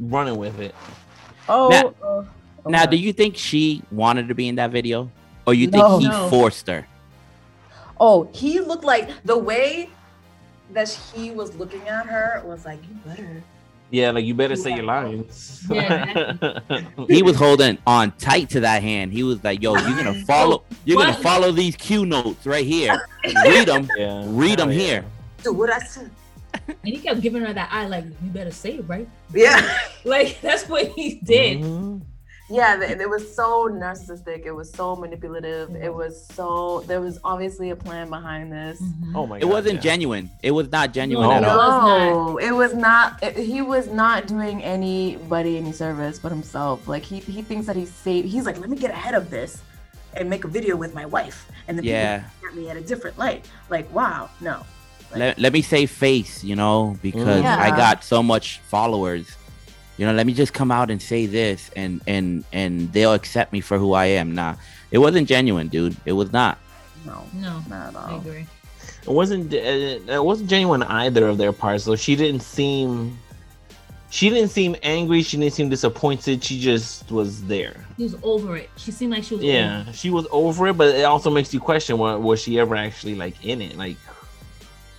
running 0.00 0.36
with 0.36 0.58
it. 0.60 0.74
Oh. 1.48 1.68
Now- 1.68 2.26
oh, 2.66 2.70
Now, 2.70 2.86
do 2.86 2.96
you 2.96 3.12
think 3.12 3.36
she 3.36 3.82
wanted 3.90 4.28
to 4.28 4.34
be 4.34 4.48
in 4.48 4.56
that 4.56 4.70
video, 4.70 5.10
or 5.46 5.54
you 5.54 5.66
think 5.68 5.82
No. 5.82 5.98
he 5.98 6.08
No. 6.08 6.28
forced 6.28 6.66
her? 6.68 6.86
Oh, 8.00 8.28
he 8.32 8.60
looked 8.60 8.84
like 8.84 9.10
the 9.24 9.38
way 9.38 9.90
that 10.72 10.88
he 11.14 11.30
was 11.30 11.54
looking 11.56 11.86
at 11.88 12.06
her 12.06 12.42
was 12.44 12.64
like, 12.64 12.80
you 12.88 12.94
better. 13.04 13.42
Yeah, 13.90 14.10
like 14.10 14.24
you 14.24 14.32
better 14.32 14.56
say 14.56 14.70
Yeah. 14.70 14.76
your 14.76 14.84
lines. 14.86 15.62
Yeah, 15.70 16.58
He 17.08 17.22
was 17.22 17.36
holding 17.36 17.76
on 17.86 18.12
tight 18.12 18.48
to 18.50 18.60
that 18.60 18.82
hand. 18.82 19.12
He 19.12 19.22
was 19.22 19.44
like, 19.44 19.62
"Yo, 19.62 19.76
you're 19.76 19.96
gonna 20.02 20.24
follow. 20.24 20.62
You're 20.86 20.96
gonna 20.96 21.12
follow 21.12 21.52
these 21.52 21.76
cue 21.76 22.06
notes 22.06 22.46
right 22.46 22.64
here. 22.64 23.06
Read 23.44 23.68
them. 23.68 23.86
yeah. 23.98 24.22
Read 24.28 24.58
them 24.58 24.70
Hell 24.70 24.78
yeah. 24.78 24.86
here." 24.86 25.04
Do 25.44 25.52
what 25.52 25.70
I 25.70 25.78
said. 25.80 26.10
and 26.68 26.76
he 26.84 26.96
kept 26.98 27.20
giving 27.20 27.42
her 27.44 27.52
that 27.52 27.68
eye, 27.70 27.86
like, 27.86 28.04
you 28.04 28.30
better 28.30 28.50
say 28.50 28.76
it, 28.78 28.84
right? 28.88 29.06
Yeah. 29.34 29.60
Like, 30.04 30.40
that's 30.40 30.66
what 30.68 30.88
he 30.92 31.16
did. 31.22 31.60
Mhm. 31.60 32.00
Yeah, 32.52 32.76
th- 32.76 32.98
it 33.00 33.08
was 33.08 33.34
so 33.34 33.68
narcissistic. 33.70 34.44
It 34.44 34.52
was 34.52 34.70
so 34.70 34.94
manipulative. 34.94 35.74
It 35.74 35.92
was 35.92 36.22
so. 36.26 36.80
There 36.86 37.00
was 37.00 37.18
obviously 37.24 37.70
a 37.70 37.76
plan 37.76 38.10
behind 38.10 38.52
this. 38.52 38.78
Mhm. 38.80 39.12
Oh 39.14 39.26
my 39.26 39.38
god. 39.38 39.42
It 39.42 39.48
wasn't 39.50 39.74
yeah. 39.76 39.80
genuine. 39.80 40.30
It 40.42 40.50
was 40.50 40.70
not 40.70 40.92
genuine 40.92 41.28
No. 41.28 41.34
at 41.34 41.44
all. 41.44 41.88
No. 41.88 42.32
No, 42.32 42.36
it 42.38 42.50
was 42.52 42.74
not. 42.74 43.22
it- 43.22 43.36
he 43.38 43.62
was 43.62 43.86
not 43.88 44.26
doing 44.26 44.62
anybody 44.62 45.56
any 45.56 45.72
service 45.72 46.18
but 46.18 46.30
himself. 46.30 46.86
Like 46.86 47.02
he 47.04 47.20
he 47.20 47.40
thinks 47.42 47.66
that 47.68 47.76
he's 47.76 47.90
safe. 47.92 48.24
He's 48.26 48.44
like, 48.44 48.58
let 48.60 48.68
me 48.68 48.76
get 48.76 48.90
ahead 48.90 49.14
of 49.14 49.30
this, 49.30 49.62
and 50.14 50.28
make 50.28 50.44
a 50.44 50.48
video 50.48 50.76
with 50.76 50.94
my 50.94 51.06
wife, 51.06 51.50
and 51.68 51.78
then 51.78 51.84
Yeah. 51.86 52.18
people 52.18 52.48
at 52.48 52.54
me 52.54 52.68
at 52.70 52.76
a 52.76 52.82
different 52.82 53.16
light. 53.18 53.46
Like, 53.70 53.92
wow, 53.94 54.28
no. 54.42 54.56
Let, 55.16 55.38
let 55.38 55.52
me 55.52 55.60
save 55.62 55.90
face, 55.90 56.42
you 56.42 56.56
know, 56.56 56.96
because 57.02 57.42
Yeah. 57.42 57.56
I 57.58 57.68
got 57.70 58.02
so 58.04 58.22
much 58.22 58.60
followers. 58.68 59.26
You 59.98 60.06
know, 60.06 60.12
let 60.14 60.26
me 60.26 60.32
just 60.34 60.52
come 60.54 60.70
out 60.70 60.90
and 60.90 61.00
say 61.00 61.26
this, 61.26 61.70
and 61.76 62.00
and 62.06 62.44
and 62.52 62.92
they'll 62.92 63.12
accept 63.12 63.52
me 63.52 63.60
for 63.60 63.78
who 63.78 63.92
I 63.92 64.06
am. 64.06 64.34
Nah, 64.34 64.56
it 64.90 64.98
wasn't 64.98 65.28
genuine, 65.28 65.68
dude. 65.68 65.96
It 66.06 66.12
was 66.12 66.32
not. 66.32 66.58
No, 67.04 67.24
No, 67.34 67.62
not 67.68 67.88
at 67.88 67.96
I 67.96 68.10
all. 68.12 68.18
agree. 68.20 68.46
It 69.02 69.10
wasn't. 69.10 69.52
uh, 69.52 69.56
It 69.56 70.24
wasn't 70.24 70.48
genuine 70.48 70.82
either 70.84 71.26
of 71.28 71.36
their 71.36 71.52
parts. 71.52 71.84
So 71.84 71.94
she 71.96 72.16
didn't 72.16 72.40
seem. 72.42 73.18
She 74.10 74.28
didn't 74.28 74.50
seem 74.50 74.76
angry. 74.82 75.22
She 75.22 75.36
didn't 75.38 75.54
seem 75.54 75.68
disappointed. 75.70 76.44
She 76.44 76.60
just 76.60 77.10
was 77.10 77.42
there. 77.44 77.74
He 77.96 78.02
was 78.04 78.14
over 78.22 78.56
it. 78.56 78.68
She 78.76 78.90
seemed 78.92 79.12
like 79.12 79.24
she 79.24 79.34
was 79.36 79.42
over 79.44 79.52
Yeah, 79.52 79.90
she 79.92 80.10
was 80.10 80.26
over 80.30 80.68
it, 80.68 80.76
but 80.76 80.94
it 80.94 81.04
also 81.04 81.30
makes 81.30 81.52
you 81.54 81.60
question: 81.60 81.98
wa- 81.98 82.16
Was 82.18 82.40
she 82.42 82.58
ever 82.58 82.76
actually 82.76 83.14
like 83.14 83.42
in 83.44 83.60
it? 83.62 83.76
Like, 83.76 83.96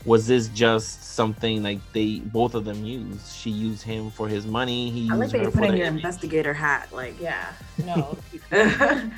was 0.06 0.28
this 0.28 0.48
just 0.50 1.14
something 1.16 1.64
like 1.64 1.80
they 1.94 2.20
both 2.20 2.56
of 2.56 2.66
them 2.66 2.84
used? 2.84 3.32
She 3.34 3.50
used 3.50 3.84
him 3.84 4.12
for 4.12 4.28
his 4.28 4.46
money. 4.46 4.90
He 4.90 5.10
I 5.10 5.16
like 5.16 5.30
that 5.32 5.40
you 5.42 5.52
for 5.52 5.60
put 5.60 5.70
in 5.70 5.78
your 5.78 5.86
image. 5.88 6.00
investigator 6.04 6.54
hat. 6.54 6.90
Like, 6.92 7.20
yeah, 7.22 7.54
No. 7.86 8.18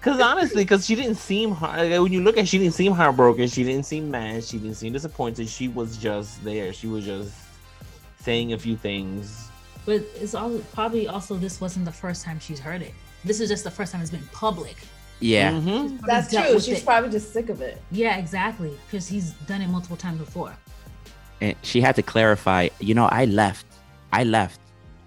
Because 0.00 0.18
honestly, 0.18 0.64
because 0.64 0.86
she 0.86 0.94
didn't 0.94 1.16
seem 1.16 1.50
heart- 1.52 1.78
like, 1.78 2.00
when 2.00 2.10
you 2.10 2.22
look 2.22 2.38
at, 2.38 2.48
she 2.48 2.56
didn't 2.56 2.72
seem 2.72 2.92
heartbroken. 2.92 3.46
She 3.48 3.64
didn't 3.64 3.84
seem 3.84 4.10
mad. 4.10 4.42
She 4.42 4.56
didn't 4.56 4.76
seem 4.76 4.94
disappointed. 4.94 5.46
She 5.46 5.68
was 5.68 5.98
just 5.98 6.42
there. 6.42 6.72
She 6.72 6.86
was 6.86 7.04
just 7.04 7.34
saying 8.22 8.54
a 8.54 8.58
few 8.58 8.76
things. 8.78 9.48
But 9.84 10.02
it's 10.14 10.34
all 10.34 10.58
probably 10.72 11.06
also 11.06 11.36
this 11.36 11.60
wasn't 11.60 11.84
the 11.84 11.92
first 11.92 12.24
time 12.24 12.40
she's 12.40 12.58
heard 12.58 12.80
it. 12.80 12.94
This 13.26 13.40
is 13.40 13.50
just 13.50 13.62
the 13.62 13.70
first 13.70 13.92
time 13.92 14.00
it's 14.00 14.10
been 14.10 14.26
public. 14.32 14.76
Yeah, 15.20 15.52
Mhm. 15.52 16.00
That's 16.06 16.32
true. 16.34 16.54
She's 16.60 16.78
it. 16.78 16.84
probably 16.84 17.10
just 17.10 17.32
sick 17.32 17.50
of 17.50 17.60
it. 17.60 17.80
Yeah, 17.90 18.16
exactly. 18.16 18.72
Because 18.90 19.06
he's 19.06 19.30
done 19.46 19.60
it 19.60 19.68
multiple 19.68 19.96
times 19.96 20.18
before. 20.18 20.56
and 21.42 21.54
she 21.62 21.80
had 21.80 21.94
to 21.96 22.02
clarify. 22.02 22.68
You 22.80 22.94
know, 22.94 23.06
I 23.06 23.24
left. 23.24 23.64
I 24.12 24.24
left. 24.24 24.60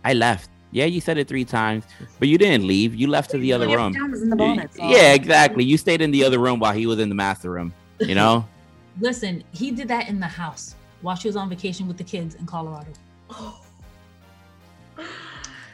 I 0.03 0.13
left. 0.13 0.50
Yeah, 0.72 0.86
you 0.86 1.00
said 1.01 1.20
it 1.20 1.27
three 1.27 1.46
times, 1.46 1.84
but 2.17 2.27
you 2.27 2.39
didn't 2.39 2.65
leave. 2.65 2.96
You 2.96 3.05
left 3.05 3.29
to 3.32 3.38
the 3.38 3.53
other 3.53 3.67
room. 3.67 3.93
the 3.93 4.36
bonnet, 4.36 4.74
so- 4.75 4.89
Yeah, 4.89 5.13
exactly. 5.13 5.63
You 5.63 5.77
stayed 5.77 6.01
in 6.01 6.10
the 6.10 6.24
other 6.24 6.39
room 6.39 6.60
while 6.60 6.74
he 6.74 6.88
was 6.88 6.98
in 7.00 7.10
the 7.10 7.15
master 7.15 7.51
room. 7.51 7.72
You 8.00 8.15
know. 8.15 8.48
Listen, 9.00 9.43
he 9.51 9.70
did 9.70 9.88
that 9.89 10.10
in 10.10 10.20
the 10.20 10.25
house 10.27 10.74
while 11.01 11.15
she 11.15 11.27
was 11.27 11.36
on 11.36 11.50
vacation 11.50 11.88
with 11.88 11.98
the 11.98 12.03
kids 12.03 12.34
in 12.36 12.46
Colorado. 12.48 12.91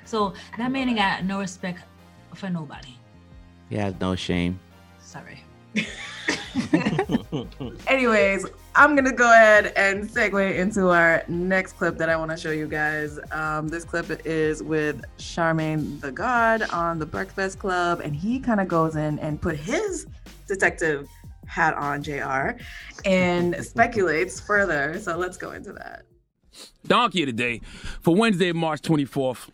So 0.05 0.34
that 0.58 0.72
man 0.72 0.89
ain't 0.89 0.98
got 0.98 1.24
no 1.24 1.39
respect 1.39 1.81
for 2.34 2.50
nobody. 2.50 2.96
He 3.69 3.75
has 3.75 3.93
no 3.99 4.15
shame. 4.15 4.59
Sorry. 4.99 5.43
Anyways, 7.88 8.45
I'm 8.75 8.95
gonna 8.95 9.11
go 9.11 9.31
ahead 9.31 9.73
and 9.75 10.09
segue 10.09 10.57
into 10.57 10.89
our 10.89 11.23
next 11.27 11.73
clip 11.73 11.97
that 11.97 12.09
I 12.09 12.15
want 12.15 12.31
to 12.31 12.38
show 12.38 12.51
you 12.51 12.67
guys. 12.67 13.19
Um, 13.31 13.67
this 13.67 13.83
clip 13.83 14.25
is 14.25 14.63
with 14.63 15.03
Charlamagne 15.17 16.01
the 16.01 16.11
God 16.11 16.63
on 16.71 16.97
the 16.97 17.05
Breakfast 17.05 17.59
Club, 17.59 18.01
and 18.03 18.15
he 18.15 18.39
kind 18.39 18.59
of 18.59 18.67
goes 18.67 18.95
in 18.95 19.19
and 19.19 19.39
put 19.39 19.55
his 19.55 20.07
detective 20.47 21.07
hat 21.45 21.75
on, 21.75 22.01
Jr. 22.01 22.51
and 23.05 23.55
speculates 23.65 24.39
further. 24.39 24.99
So 24.99 25.17
let's 25.17 25.38
go 25.38 25.51
into 25.51 25.73
that. 25.73 26.05
Donkey 26.88 27.23
of 27.23 27.27
the 27.27 27.33
day 27.33 27.61
for 28.01 28.15
Wednesday, 28.15 28.51
March 28.51 28.81
24th 28.81 29.49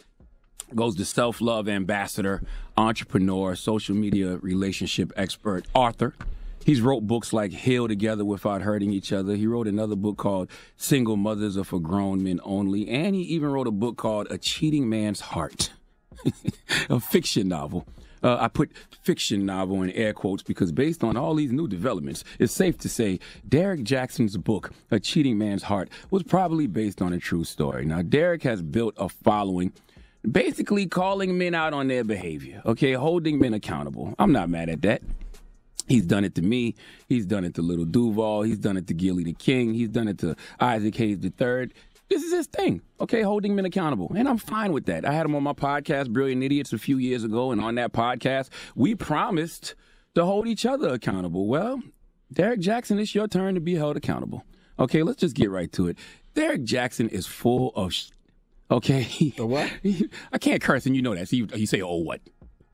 goes 0.74 0.96
to 0.96 1.06
self 1.06 1.42
love 1.42 1.68
ambassador, 1.68 2.42
entrepreneur, 2.78 3.56
social 3.56 3.96
media 3.96 4.38
relationship 4.38 5.12
expert, 5.16 5.66
Arthur. 5.76 6.16
He's 6.66 6.82
wrote 6.82 7.02
books 7.06 7.32
like 7.32 7.52
Heal 7.52 7.88
Together 7.88 8.26
Without 8.26 8.64
Hurting 8.64 8.92
Each 8.92 9.14
Other. 9.14 9.36
He 9.36 9.46
wrote 9.46 9.68
another 9.68 9.96
book 9.96 10.18
called 10.18 10.50
Single 10.78 11.16
Mothers 11.16 11.58
Are 11.58 11.64
for 11.64 11.80
Grown 11.80 12.24
Men 12.24 12.40
Only. 12.44 12.90
And 12.90 13.14
he 13.14 13.22
even 13.22 13.50
wrote 13.50 13.68
a 13.68 13.72
book 13.72 13.98
called 13.98 14.26
A 14.32 14.40
Cheating 14.40 14.90
Man's 14.90 15.20
Heart, 15.20 15.72
a 16.90 17.00
fiction 17.00 17.48
novel. 17.48 17.86
Uh, 18.24 18.38
I 18.40 18.48
put 18.48 18.72
fiction 19.04 19.46
novel 19.46 19.84
in 19.84 19.92
air 19.92 20.12
quotes 20.12 20.42
because 20.42 20.72
based 20.72 21.04
on 21.04 21.16
all 21.16 21.36
these 21.36 21.52
new 21.52 21.68
developments, 21.68 22.24
it's 22.40 22.52
safe 22.54 22.80
to 22.80 22.90
say 22.90 23.20
Derek 23.48 23.84
Jackson's 23.84 24.36
book, 24.36 24.74
A 24.90 25.00
Cheating 25.00 25.38
Man's 25.38 25.62
Heart, 25.62 25.90
was 26.10 26.24
probably 26.24 26.66
based 26.66 27.00
on 27.00 27.14
a 27.14 27.20
true 27.20 27.44
story. 27.44 27.86
Now, 27.86 28.02
Derek 28.02 28.42
has 28.42 28.64
built 28.64 28.96
a 28.98 29.08
following 29.08 29.72
basically 30.32 30.86
calling 30.88 31.38
men 31.38 31.56
out 31.56 31.74
on 31.74 31.88
their 31.88 32.04
behavior, 32.04 32.62
okay, 32.66 32.94
holding 32.94 33.40
men 33.40 33.54
accountable. 33.54 34.16
I'm 34.20 34.32
not 34.32 34.50
mad 34.50 34.70
at 34.70 34.82
that. 34.84 35.02
He's 35.88 36.06
done 36.06 36.24
it 36.24 36.36
to 36.36 36.42
me. 36.42 36.76
He's 37.08 37.26
done 37.26 37.46
it 37.46 37.54
to 37.56 37.62
Lil 37.62 37.86
Duval. 37.86 38.42
He's 38.42 38.58
done 38.58 38.76
it 38.78 38.88
to 38.88 38.94
Gillie 38.94 39.24
the 39.24 39.34
King. 39.34 39.74
He's 39.74 39.90
done 39.90 40.08
it 40.08 40.18
to 40.20 40.36
Isaac 40.60 40.96
Hayes 40.96 41.20
III. 41.24 41.70
This 42.08 42.24
is 42.24 42.32
his 42.32 42.48
thing, 42.48 42.82
okay, 43.00 43.24
holding 43.24 43.56
men 43.56 43.66
accountable. 43.66 44.12
And 44.16 44.28
I'm 44.28 44.38
fine 44.38 44.74
with 44.74 44.86
that. 44.86 45.06
I 45.06 45.14
had 45.14 45.26
him 45.26 45.36
on 45.36 45.44
my 45.44 45.54
podcast, 45.54 46.12
Brilliant 46.12 46.44
Idiots, 46.44 46.72
a 46.72 46.78
few 46.78 46.98
years 46.98 47.24
ago. 47.24 47.52
And 47.52 47.60
on 47.60 47.76
that 47.76 47.94
podcast, 47.94 48.50
we 48.76 48.94
promised 48.94 49.74
to 50.14 50.24
hold 50.24 50.48
each 50.48 50.66
other 50.66 50.90
accountable. 50.90 51.48
Well, 51.48 51.82
Derek 52.32 52.60
Jackson, 52.60 53.00
it's 53.00 53.16
your 53.16 53.28
turn 53.28 53.56
to 53.56 53.62
be 53.62 53.76
held 53.76 53.98
accountable. 53.98 54.44
Okay, 54.78 55.04
let's 55.04 55.20
just 55.20 55.36
get 55.36 55.50
right 55.50 55.72
to 55.74 55.88
it. 55.88 55.98
Derek 56.36 56.64
Jackson 56.64 57.10
is 57.10 57.26
full 57.26 57.72
of 57.76 57.94
Okay. 58.72 59.04
what? 59.38 59.72
I 60.34 60.38
can't 60.38 60.62
curse, 60.62 60.86
and 60.86 60.96
you 60.96 61.02
know 61.02 61.16
that. 61.16 61.30
So 61.30 61.36
you, 61.36 61.48
you 61.54 61.68
say, 61.68 61.82
"Oh, 61.82 61.96
what?" 61.96 62.22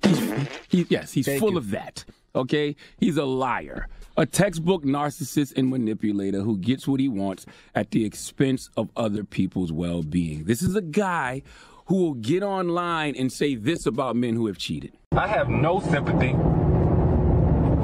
He's, 0.03 0.47
he, 0.69 0.85
yes, 0.89 1.11
he's 1.11 1.27
full 1.39 1.57
of 1.57 1.71
that. 1.71 2.05
Okay, 2.33 2.75
he's 2.97 3.17
a 3.17 3.25
liar, 3.25 3.87
a 4.15 4.25
textbook 4.25 4.83
narcissist 4.83 5.57
and 5.57 5.69
manipulator 5.69 6.41
who 6.41 6.57
gets 6.57 6.87
what 6.87 6.99
he 6.99 7.09
wants 7.09 7.45
at 7.75 7.91
the 7.91 8.05
expense 8.05 8.69
of 8.77 8.89
other 8.95 9.23
people's 9.25 9.71
well-being. 9.71 10.45
This 10.45 10.61
is 10.61 10.75
a 10.75 10.81
guy 10.81 11.43
who 11.87 11.95
will 11.97 12.13
get 12.13 12.41
online 12.41 13.15
and 13.17 13.31
say 13.31 13.55
this 13.55 13.85
about 13.85 14.15
men 14.15 14.35
who 14.35 14.47
have 14.47 14.57
cheated. 14.57 14.93
I 15.11 15.27
have 15.27 15.49
no 15.49 15.81
sympathy 15.81 16.31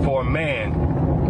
for 0.06 0.22
a 0.22 0.26
man 0.26 0.72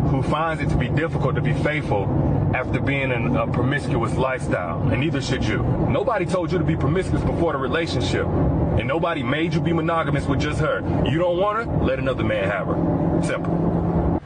who 0.10 0.22
finds 0.22 0.62
it 0.62 0.70
to 0.70 0.78
be 0.78 0.90
difficult 0.90 1.34
to 1.36 1.42
be 1.42 1.54
faithful 1.54 2.06
after 2.54 2.80
being 2.80 3.12
in 3.12 3.36
a 3.36 3.48
promiscuous 3.48 4.16
lifestyle, 4.16 4.82
and 4.90 5.00
neither 5.02 5.22
should 5.22 5.46
you. 5.46 5.64
Nobody 5.90 6.26
told 6.26 6.52
you 6.52 6.58
to 6.58 6.64
be 6.64 6.76
promiscuous 6.76 7.24
before 7.24 7.54
the 7.54 7.60
relationship, 7.60 8.26
and 8.26 8.88
nobody 8.88 9.24
made 9.24 9.54
you 9.54 9.62
be 9.62 9.74
monogamous 9.74 10.26
with 10.26 10.40
just 10.40 10.60
her. 10.60 10.82
You 11.10 11.20
don't 11.20 11.38
want 11.38 11.58
her? 11.58 11.84
Let 11.84 12.00
another 12.00 12.24
man 12.24 12.50
have 12.50 12.68
her. 12.68 13.22
Simple. 13.24 13.68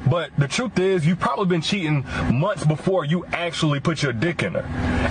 But 0.07 0.31
the 0.37 0.47
truth 0.47 0.77
is, 0.77 1.05
you've 1.05 1.19
probably 1.19 1.45
been 1.45 1.61
cheating 1.61 2.05
months 2.29 2.65
before 2.65 3.05
you 3.05 3.25
actually 3.27 3.79
put 3.79 4.03
your 4.03 4.11
dick 4.11 4.43
in 4.43 4.55
her. 4.55 4.63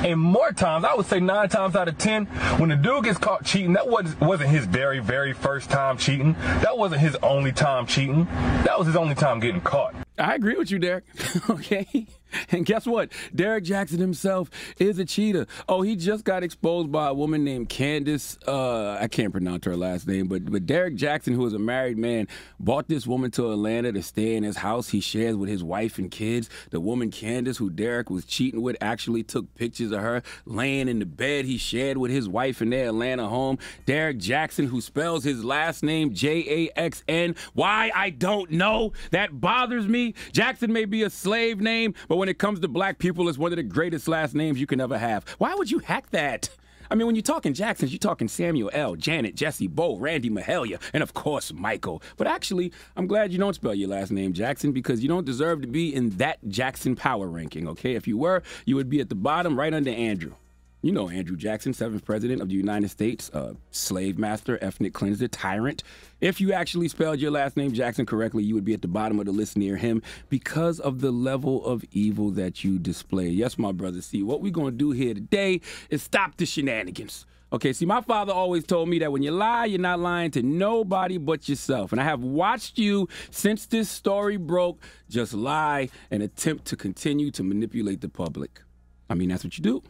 And 0.05 0.21
more 0.21 0.53
times, 0.53 0.85
I 0.85 0.95
would 0.95 1.07
say 1.07 1.21
nine 1.21 1.49
times 1.49 1.75
out 1.75 1.89
of 1.89 1.97
ten, 1.97 2.27
when 2.59 2.69
the 2.69 2.77
dude 2.77 3.05
gets 3.05 3.17
caught 3.17 3.45
cheating, 3.45 3.73
that 3.75 3.89
was, 3.89 4.15
wasn't 4.21 4.51
his 4.51 4.67
very, 4.67 4.99
very 4.99 5.33
first 5.33 5.71
time 5.71 5.97
cheating. 5.97 6.35
That 6.61 6.77
wasn't 6.77 7.01
his 7.01 7.17
only 7.23 7.53
time 7.53 7.87
cheating. 7.87 8.27
That 8.65 8.79
was 8.79 8.89
his 8.89 8.97
only 8.97 9.15
time 9.15 9.41
getting 9.41 9.63
caught. 9.63 9.95
I 10.21 10.35
agree 10.35 10.57
with 10.57 10.71
you, 10.71 10.79
Derek. 10.79 11.05
okay. 11.51 12.07
And 12.51 12.65
guess 12.65 12.87
what? 12.87 13.11
Derek 13.35 13.65
Jackson 13.65 13.99
himself 13.99 14.51
is 14.79 14.99
a 14.99 15.05
cheater. 15.05 15.47
Oh, 15.69 15.83
he 15.83 15.97
just 15.97 16.25
got 16.25 16.43
exposed 16.43 16.93
by 16.93 17.09
a 17.09 17.15
woman 17.15 17.45
named 17.45 17.69
Candace. 17.69 18.39
Uh, 18.47 18.93
I 19.01 19.09
can't 19.09 19.33
pronounce 19.33 19.65
her 19.65 19.77
last 19.77 20.07
name, 20.07 20.29
but 20.29 20.51
but 20.51 20.67
Derek 20.67 20.95
Jackson, 20.95 21.35
who 21.35 21.45
is 21.47 21.55
a 21.55 21.59
married 21.59 21.99
man, 21.99 22.29
bought 22.59 22.89
this 22.89 23.07
woman 23.07 23.31
to 23.33 23.51
Atlanta 23.51 23.93
to 23.93 24.03
stay 24.03 24.37
in 24.37 24.45
his 24.45 24.57
house. 24.57 24.89
He 24.89 25.01
shares 25.01 25.37
with 25.37 25.49
his 25.49 25.65
wife 25.65 25.99
and 25.99 26.11
kids. 26.11 26.49
The 26.71 26.81
woman 26.81 27.11
Candace, 27.11 27.57
who 27.57 27.71
Derek 27.71 28.11
was 28.11 28.25
cheating 28.25 28.63
with, 28.63 28.77
actually 28.81 29.23
took 29.23 29.53
pictures 29.55 29.93
of 29.93 30.01
her 30.01 30.23
laying 30.45 30.89
in 30.89 30.99
the 30.99 31.07
bed 31.07 31.45
he 31.45 31.59
shared 31.59 31.99
with 31.99 32.11
his 32.11 32.29
wife 32.29 32.63
in 32.63 32.71
their 32.71 32.89
Atlanta 32.89 33.29
home. 33.29 33.59
Derek 33.87 34.19
Jackson, 34.19 34.67
who 34.67 34.81
spells 34.81 35.25
his 35.25 35.45
last 35.45 35.83
name 35.83 36.15
J 36.15 36.69
A 36.69 36.79
X 36.79 37.03
N. 37.09 37.35
Why 37.55 37.91
I 37.95 38.11
don't 38.11 38.51
know. 38.53 38.93
That 39.11 39.41
bothers 39.41 39.87
me. 39.87 40.10
Jackson 40.33 40.73
may 40.73 40.85
be 40.85 41.03
a 41.03 41.11
slave 41.11 41.61
name, 41.61 41.95
but 42.09 42.17
when 42.17 42.29
it 42.29 42.39
comes 42.39 42.61
to 42.61 42.69
black 42.69 42.99
people, 42.99 43.29
it's 43.29 43.39
one 43.39 43.53
of 43.53 43.57
the 43.57 43.63
greatest 43.63 44.09
last 44.09 44.35
names 44.35 44.61
you 44.61 44.67
can 44.67 44.81
ever 44.81 44.99
have. 44.99 45.25
Why 45.39 45.55
would 45.55 45.71
you 45.71 45.79
hack 45.81 46.11
that? 46.11 46.51
I 46.91 46.97
mean, 46.97 47.07
when 47.07 47.15
you're 47.15 47.23
talking 47.23 47.55
Jacksons, 47.55 47.93
you're 47.93 48.01
talking 48.01 48.27
Samuel 48.27 48.69
L., 48.73 48.97
Janet, 48.97 49.37
Jesse, 49.37 49.69
Bo, 49.69 49.97
Randy 49.97 50.29
Mahalia, 50.29 50.81
and 50.93 51.05
of 51.05 51.15
course, 51.15 51.53
Michael. 51.53 52.03
But 52.17 52.27
actually, 52.27 52.73
I'm 52.97 53.07
glad 53.07 53.33
you 53.33 53.39
don't 53.39 53.55
spell 53.55 53.75
your 53.75 53.89
last 53.89 54.11
name 54.11 54.33
Jackson 54.33 54.73
because 54.73 55.01
you 55.01 55.09
don't 55.09 55.25
deserve 55.25 55.63
to 55.63 55.69
be 55.69 55.95
in 55.95 56.11
that 56.17 56.39
Jackson 56.49 56.97
power 56.97 57.29
ranking, 57.29 57.69
okay? 57.69 57.95
If 57.95 58.09
you 58.09 58.19
were, 58.19 58.43
you 58.65 58.75
would 58.75 58.91
be 58.91 59.01
at 59.01 59.09
the 59.09 59.15
bottom 59.15 59.57
right 59.57 59.73
under 59.73 59.91
Andrew. 59.91 60.35
You 60.83 60.93
know 60.93 61.11
Andrew 61.11 61.37
Jackson, 61.37 61.75
seventh 61.75 62.07
president 62.07 62.41
of 62.41 62.49
the 62.49 62.55
United 62.55 62.89
States, 62.89 63.31
uh, 63.35 63.53
slave 63.71 64.19
master, 64.19 64.59
ethnic 64.63 64.95
cleanser, 64.95 65.29
tyrant. 65.29 65.83
If 66.23 66.41
you 66.41 66.55
actually 66.55 66.89
spelled 66.89 67.21
your 67.21 67.33
last 67.33 67.55
name 67.55 67.75
Jackson 67.75 68.07
correctly, 68.07 68.45
you 68.45 68.55
would 68.55 68.65
be 68.65 68.73
at 68.73 68.81
the 68.81 68.89
bottom 68.89 69.21
of 69.21 69.27
the 69.27 69.33
list 69.33 69.59
near 69.59 69.77
him 69.77 70.03
because 70.31 70.81
of 70.81 71.03
the 71.03 71.11
level 71.11 71.63
of 71.67 71.85
evil 71.93 72.31
that 72.31 72.65
you 72.65 72.79
display. 72.79 73.29
Yes, 73.29 73.59
my 73.59 73.73
brother. 73.73 74.01
See, 74.01 74.23
what 74.23 74.41
we're 74.41 74.53
going 74.53 74.73
to 74.73 74.77
do 74.79 74.93
here 74.93 75.13
today 75.13 75.61
is 75.91 76.03
stop 76.03 76.39
the 76.39 76.47
shenanigans. 76.47 77.27
Okay, 77.53 77.75
see, 77.75 77.85
my 77.85 78.01
father 78.01 78.33
always 78.33 78.65
told 78.65 78.89
me 78.89 79.01
that 79.01 79.13
when 79.13 79.23
you 79.23 79.33
lie, 79.33 79.67
you're 79.67 79.79
not 79.79 80.01
lying 80.01 80.31
to 80.31 80.43
nobody 80.43 81.19
but 81.19 81.47
yourself. 81.47 81.93
And 81.93 82.01
I 82.01 82.05
have 82.05 82.23
watched 82.23 82.79
you 82.79 83.07
since 83.31 83.67
this 83.67 83.91
story 83.91 84.39
broke 84.39 84.83
just 85.11 85.35
lie 85.35 85.91
and 86.11 86.23
attempt 86.23 86.65
to 86.67 86.77
continue 86.77 87.31
to 87.33 87.43
manipulate 87.43 88.01
the 88.01 88.09
public. 88.09 88.63
I 89.11 89.15
mean, 89.15 89.29
that's 89.29 89.45
what 89.45 89.59
you 89.59 89.63
do. 89.63 89.83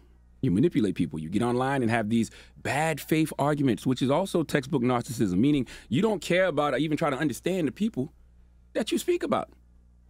You 0.43 0.51
manipulate 0.51 0.95
people. 0.95 1.19
You 1.19 1.29
get 1.29 1.43
online 1.43 1.83
and 1.83 1.91
have 1.91 2.09
these 2.09 2.31
bad 2.57 3.01
faith 3.01 3.33
arguments, 3.39 3.87
which 3.87 4.03
is 4.03 4.11
also 4.11 4.43
textbook 4.43 4.83
narcissism, 4.83 5.39
meaning 5.39 5.67
you 5.89 6.03
don't 6.03 6.21
care 6.21 6.47
about 6.47 6.75
or 6.75 6.79
even 6.79 6.97
try 6.97 7.11
to 7.11 7.17
understand 7.17 7.69
the 7.69 7.73
people 7.73 8.13
that 8.73 8.91
you 8.91 8.99
speak 8.99 9.23
about. 9.23 9.51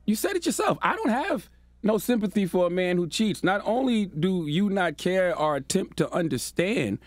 You 0.06 0.14
said 0.14 0.36
it 0.36 0.46
yourself. 0.46 0.78
I 0.82 0.96
don't 0.96 1.10
have 1.10 1.48
no 1.82 1.98
sympathy 1.98 2.46
for 2.46 2.66
a 2.66 2.70
man 2.70 2.96
who 2.96 3.08
cheats. 3.08 3.42
Not 3.42 3.62
only 3.64 4.06
do 4.06 4.46
you 4.46 4.68
not 4.70 4.98
care 4.98 5.36
or 5.36 5.56
attempt 5.56 5.96
to 5.98 6.12
understand 6.12 6.98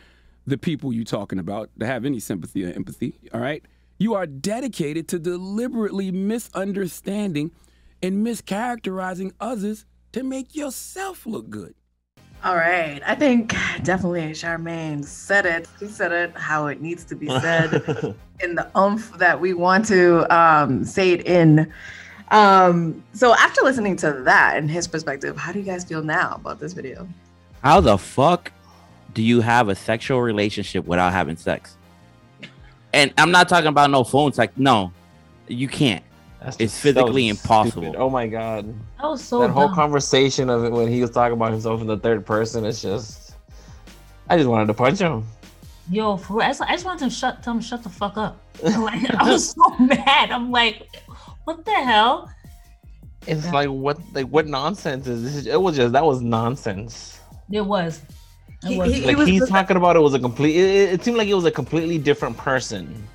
the 0.46 0.58
people 0.58 0.92
you're 0.92 1.06
talking 1.06 1.40
about, 1.40 1.70
to 1.80 1.86
have 1.86 2.06
any 2.06 2.20
sympathy 2.20 2.66
or 2.66 2.74
empathy, 2.74 3.20
all 3.34 3.40
right? 3.40 3.64
You 3.98 4.16
are 4.16 4.26
dedicated 4.26 5.08
to 5.10 5.20
deliberately 5.20 6.12
misunderstanding 6.12 7.52
and 8.02 8.26
mischaracterizing 8.26 9.32
others 9.40 9.86
to 10.12 10.24
make 10.24 10.56
yourself 10.56 11.26
look 11.26 11.50
good. 11.50 11.76
All 12.44 12.56
right. 12.56 13.02
I 13.06 13.16
think 13.16 13.56
definitely 13.84 14.24
Charmaine 14.32 15.06
said 15.06 15.46
it. 15.46 15.68
She 15.80 15.88
said 15.88 16.12
it 16.12 16.36
how 16.36 16.68
it 16.68 16.82
needs 16.82 17.06
to 17.06 17.16
be 17.16 17.28
said 17.28 18.16
in 18.42 18.56
the 18.56 18.70
umph 18.76 19.18
that 19.18 19.40
we 19.40 19.54
want 19.54 19.86
to 19.86 20.28
um, 20.36 20.84
say 20.84 21.12
it 21.12 21.26
in. 21.26 21.72
Um, 22.32 23.02
so 23.14 23.34
after 23.36 23.62
listening 23.62 23.96
to 23.98 24.12
that 24.26 24.58
and 24.58 24.70
his 24.70 24.90
perspective, 24.90 25.38
how 25.38 25.54
do 25.54 25.60
you 25.60 25.66
guys 25.66 25.86
feel 25.86 26.04
now 26.04 26.34
about 26.36 26.60
this 26.60 26.74
video? 26.74 27.08
How 27.64 27.80
the 27.80 27.98
fuck 27.98 28.52
do 29.14 29.22
you 29.22 29.40
have 29.40 29.70
a 29.70 29.76
sexual 29.76 30.22
relationship 30.22 30.86
without 30.86 31.14
having 31.14 31.38
sex? 31.38 31.78
And 32.92 33.14
I'm 33.18 33.32
not 33.32 33.48
talking 33.48 33.68
about 33.68 33.90
no 33.90 34.04
phone 34.04 34.34
sex. 34.34 34.52
No, 34.58 34.92
you 35.48 35.70
can't. 35.70 36.04
That's 36.44 36.58
It's 36.60 36.78
physically 36.78 37.28
so 37.30 37.32
impossible. 37.32 37.84
stupid. 37.84 38.00
Oh 38.00 38.10
my 38.10 38.28
god. 38.28 38.74
That 39.02 39.08
was 39.08 39.24
so 39.24 39.40
that 39.42 39.50
whole 39.52 39.70
conversation 39.70 40.50
of 40.50 40.64
it 40.66 40.72
when 40.72 40.88
he 40.90 41.02
was 41.02 41.10
talking 41.12 41.34
about 41.34 41.52
himself 41.52 41.80
in 41.82 41.88
the 41.88 41.98
third 41.98 42.26
person. 42.26 42.66
It's 42.66 42.82
just 42.82 43.36
I 44.30 44.38
just 44.38 44.50
wanted 44.50 44.68
to 44.68 44.74
punch 44.74 45.00
him. 45.00 45.26
Yo, 45.90 46.16
for 46.18 46.36
real, 46.38 46.44
I 46.44 46.48
just, 46.50 46.62
I 46.62 46.72
just 46.72 46.86
wanted 46.86 47.06
to 47.06 47.10
shut 47.10 47.44
tell 47.44 47.54
him 47.54 47.62
shut 47.62 47.84
the 47.84 47.90
fuck 47.90 48.18
up. 48.18 48.40
Like, 48.64 49.10
I 49.16 49.30
was 49.32 49.50
so 49.52 49.78
mad. 49.80 50.32
I'm 50.32 50.52
like, 50.52 50.88
what 51.46 51.64
the 51.66 51.72
hell? 51.72 52.30
It's 53.26 53.46
Yeah. 53.46 53.52
like 53.52 53.70
what 53.70 53.98
like 54.14 54.28
what 54.28 54.48
nonsense 54.48 55.08
is 55.08 55.24
this? 55.46 55.46
It 55.46 55.62
was 55.62 55.78
just 55.78 55.94
that 55.94 56.04
was 56.06 56.22
nonsense. 56.22 57.20
It 57.52 57.66
was. 57.66 58.02
It 58.64 58.68
He- 58.70 58.78
was. 58.78 58.94
he- 58.94 59.06
Like 59.06 59.18
was- 59.18 59.28
he's 59.28 59.48
talking 59.48 59.78
about 59.78 59.96
it 59.96 60.00
was 60.00 60.14
a 60.14 60.20
complete 60.20 60.56
it, 60.58 60.66
it- 60.70 60.94
it 60.94 61.04
seemed 61.04 61.18
like 61.18 61.28
it 61.30 61.34
was 61.34 61.46
a 61.46 61.52
completely 61.52 61.98
different 61.98 62.36
person 62.38 63.08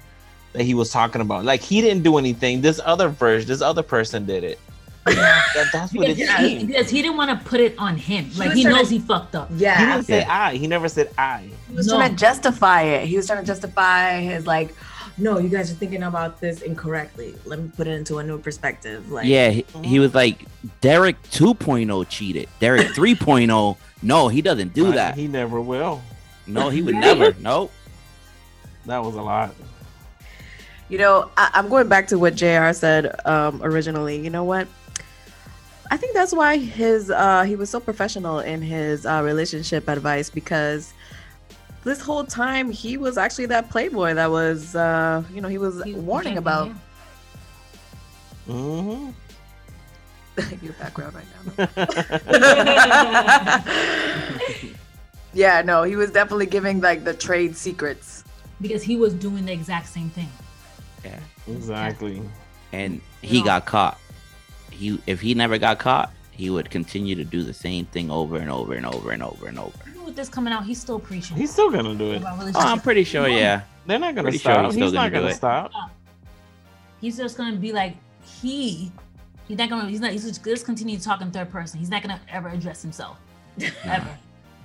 that 0.53 0.63
he 0.63 0.75
was 0.75 0.91
talking 0.91 1.21
about. 1.21 1.45
Like 1.45 1.61
he 1.61 1.81
didn't 1.81 2.03
do 2.03 2.19
anything. 2.19 2.61
This 2.61 2.81
other 2.85 3.09
version, 3.09 3.49
this 3.49 3.61
other 3.63 3.83
person 3.83 4.25
did 4.27 4.45
it. 4.45 4.59
That, 5.07 5.69
that's 5.73 5.95
what 5.95 6.07
it 6.09 6.17
because, 6.19 6.37
seemed. 6.37 6.67
because 6.69 6.91
he 6.91 7.01
didn't 7.01 7.17
want 7.17 7.31
to 7.31 7.49
put 7.49 7.61
it 7.61 7.75
on 7.79 7.97
him. 7.97 8.27
He 8.27 8.39
Like 8.39 8.49
was 8.51 8.57
he 8.59 8.63
trying 8.65 8.75
to- 8.75 8.81
knows 8.81 8.91
he 8.91 8.99
fucked 8.99 9.35
up. 9.35 9.49
Yeah. 9.57 9.77
He 9.79 9.83
Yeah. 9.85 9.93
didn't 9.95 10.07
say 10.07 10.25
I. 10.25 10.55
He 10.57 10.67
never 10.67 10.89
said 10.89 11.11
I. 11.17 11.49
He 11.69 11.75
was 11.75 11.87
No. 11.87 11.97
trying 11.97 12.11
to 12.11 12.17
justify 12.17 12.83
it. 12.83 13.07
He 13.09 13.17
was 13.17 13.27
trying 13.27 13.41
to 13.41 13.47
justify 13.47 14.21
his 14.21 14.47
like, 14.47 14.75
no, 15.17 15.39
you 15.39 15.49
guys 15.49 15.71
are 15.71 15.75
thinking 15.75 16.03
about 16.03 16.41
this 16.41 16.61
incorrectly. 16.61 17.35
Let 17.47 17.59
me 17.59 17.71
put 17.75 17.87
it 17.87 17.93
into 17.93 18.19
a 18.19 18.23
new 18.23 18.39
perspective. 18.39 19.11
Like, 19.11 19.27
yeah, 19.27 19.49
he, 19.51 19.65
he 19.83 19.99
was 19.99 20.15
like 20.15 20.45
Derek 20.83 21.21
2.0 21.31 22.07
cheated. 22.11 22.49
Derek 22.61 22.87
3.0, 22.95 23.77
no, 24.03 24.29
he 24.29 24.43
doesn't 24.43 24.75
do 24.75 24.87
Right? 24.87 24.95
that. 24.95 25.15
He 25.17 25.27
never 25.27 25.61
will. 25.61 26.03
No, 26.47 26.69
he 26.69 26.83
would 26.83 26.95
never. 26.97 27.35
Nope. 27.41 27.73
That 28.87 29.03
was 29.03 29.15
a 29.15 29.23
lot. 29.23 29.55
You 30.89 30.99
know, 30.99 31.31
I, 31.37 31.51
I'm 31.55 31.69
going 31.69 31.89
back 31.89 32.09
to 32.09 32.19
what 32.19 32.35
JR 32.35 32.73
said 32.73 33.15
um, 33.27 33.61
originally. 33.63 34.19
You 34.19 34.31
know 34.31 34.45
what? 34.45 34.69
I 35.91 35.97
think 35.97 36.15
that's 36.15 36.33
why 36.35 36.57
his 36.59 37.11
uh, 37.11 37.43
he 37.45 37.57
was 37.57 37.71
so 37.71 37.81
professional 37.81 38.41
in 38.41 38.61
his 38.63 39.07
uh, 39.07 39.23
relationship 39.25 39.89
advice 39.89 40.29
because 40.31 40.93
this 41.85 42.01
whole 42.01 42.25
time 42.25 42.71
he 42.71 42.97
was 42.99 43.17
actually 43.17 43.47
that 43.47 43.71
playboy 43.71 44.15
that 44.15 44.31
was 44.31 44.75
uh, 44.77 45.23
you 45.33 45.41
know 45.41 45.49
he 45.49 45.59
was 45.59 45.83
He- 45.85 45.93
he 45.93 45.99
warning 45.99 46.33
came 46.35 46.39
about 46.39 46.69
from 48.47 48.55
hmm 48.55 49.11
your 50.63 50.73
background 50.75 51.15
right 51.15 51.27
now. 51.35 51.69
yeah, 55.35 55.63
no, 55.63 55.83
he 55.83 55.97
was 55.97 56.11
definitely 56.11 56.47
giving 56.47 56.81
like 56.81 57.05
the 57.05 57.15
trade 57.15 57.57
secrets. 57.57 58.25
because 58.61 58.83
he 58.83 58.97
was 58.97 59.15
doing 59.15 59.45
the 59.47 59.53
exact 59.53 59.89
same 59.89 60.11
thing. 60.11 60.29
Yeah. 61.05 61.19
exactly. 61.47 62.23
And 62.73 63.01
he 63.23 63.39
No. 63.41 63.45
got 63.45 63.67
caught. 63.67 63.99
He 64.71 65.01
if 65.07 65.21
he 65.21 65.35
never 65.35 65.59
got 65.59 65.79
caught, 65.79 66.13
he 66.31 66.51
would 66.51 66.71
continue 66.71 67.15
to 67.17 67.25
do 67.25 67.43
the 67.43 67.53
same 67.55 67.87
thing 67.87 68.11
over 68.11 68.37
and 68.37 68.51
over 68.51 68.75
and 68.75 68.87
over 68.87 69.11
and 69.13 69.23
over 69.23 69.49
and 69.49 69.59
over. 69.59 69.77
Even 69.89 70.05
with 70.05 70.17
this 70.17 70.29
coming 70.29 70.53
out, 70.53 70.65
he's 70.65 70.81
still 70.81 70.99
preaching. 71.01 71.37
He's 71.37 71.51
still 71.53 71.71
gonna 71.71 71.95
do 71.95 72.13
it. 72.13 72.23
Oh, 72.25 72.51
I'm 72.57 72.81
pretty 72.81 73.05
sure, 73.05 73.29
yeah. 73.29 73.63
They're 73.87 73.99
not 73.99 74.15
gonna 74.15 74.25
Pretty 74.25 74.39
sure 74.39 74.53
stop. 74.53 74.65
he's 74.67 74.75
he's 74.75 74.85
still 74.89 74.93
not 74.93 75.11
gonna 75.11 75.11
do 75.11 75.21
gonna 75.21 75.33
it. 75.33 75.37
stop. 75.37 75.73
He's 77.01 77.17
just 77.17 77.37
gonna 77.37 77.57
be 77.57 77.73
like 77.73 77.97
he. 78.23 78.93
He's 79.49 79.57
not 79.57 79.71
gonna. 79.71 79.89
He's 79.89 80.01
not. 80.01 80.13
He's 80.13 80.25
just, 80.25 80.45
just 80.45 80.67
continue 80.67 80.99
to 80.99 81.03
talk 81.03 81.23
in 81.23 81.31
third 81.31 81.51
person. 81.51 81.79
He's 81.79 81.89
not 81.91 82.03
gonna 82.03 82.21
ever 82.29 82.49
address 82.51 82.83
himself. 82.83 83.17
ever. 83.85 84.07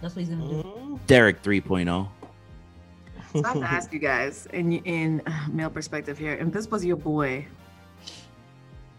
That's 0.02 0.16
what 0.16 0.26
he's 0.26 0.30
gonna 0.30 0.48
do. 0.48 0.64
Mhm. 0.64 1.00
Derek 1.08 1.38
oh. 1.46 1.48
3.0. 1.48 2.08
So 3.34 3.42
I 3.44 3.48
have 3.48 3.58
to 3.58 3.64
ask 3.64 3.94
you 3.94 4.00
guys, 4.00 4.48
in 4.54 4.74
in 4.86 5.22
uh, 5.26 5.48
male 5.52 5.70
perspective 5.70 6.18
here, 6.18 6.34
if 6.34 6.52
this 6.52 6.70
was 6.70 6.86
your 6.86 6.98
boy, 6.98 7.46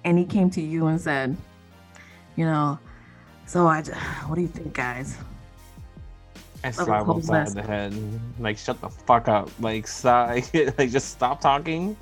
and 0.04 0.18
he 0.18 0.24
came 0.24 0.50
to 0.50 0.60
you 0.60 0.88
and 0.88 1.00
said, 1.00 1.36
you 2.34 2.44
know, 2.44 2.78
so 3.46 3.66
I, 3.68 3.82
what 4.26 4.34
do 4.34 4.42
you 4.42 4.48
think, 4.48 4.74
guys? 4.74 5.16
I 6.64 6.70
slap 6.70 7.02
him 7.02 7.10
upside 7.10 7.48
the 7.48 7.62
head. 7.62 7.94
Like, 8.40 8.58
shut 8.58 8.80
the 8.80 8.88
fuck 8.88 9.28
up. 9.28 9.50
Like, 9.60 9.86
stop. 9.86 10.30
like, 10.54 10.90
just 10.90 11.10
stop 11.10 11.40
talking. 11.40 11.96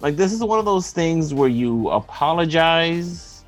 Like, 0.00 0.16
this 0.16 0.32
is 0.32 0.42
one 0.42 0.58
of 0.58 0.64
those 0.64 0.90
things 0.90 1.32
where 1.32 1.48
you 1.48 1.88
apologize 1.88 3.44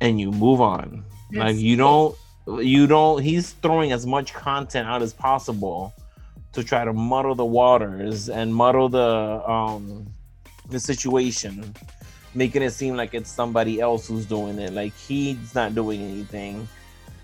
and 0.00 0.20
you 0.20 0.30
move 0.30 0.60
on. 0.60 1.04
Like, 1.32 1.56
you 1.56 1.76
don't, 1.76 2.14
you 2.46 2.86
don't. 2.86 3.22
He's 3.22 3.52
throwing 3.52 3.92
as 3.92 4.04
much 4.04 4.34
content 4.34 4.88
out 4.88 5.00
as 5.00 5.14
possible 5.14 5.94
to 6.52 6.64
try 6.64 6.84
to 6.84 6.92
muddle 6.92 7.34
the 7.34 7.44
waters 7.44 8.28
and 8.28 8.54
muddle 8.54 8.88
the 8.88 9.50
um 9.50 10.06
the 10.68 10.78
situation, 10.78 11.74
making 12.34 12.62
it 12.62 12.70
seem 12.70 12.96
like 12.96 13.14
it's 13.14 13.30
somebody 13.30 13.80
else 13.80 14.06
who's 14.06 14.26
doing 14.26 14.58
it. 14.58 14.72
Like, 14.72 14.94
he's 14.94 15.54
not 15.54 15.74
doing 15.74 16.00
anything 16.00 16.68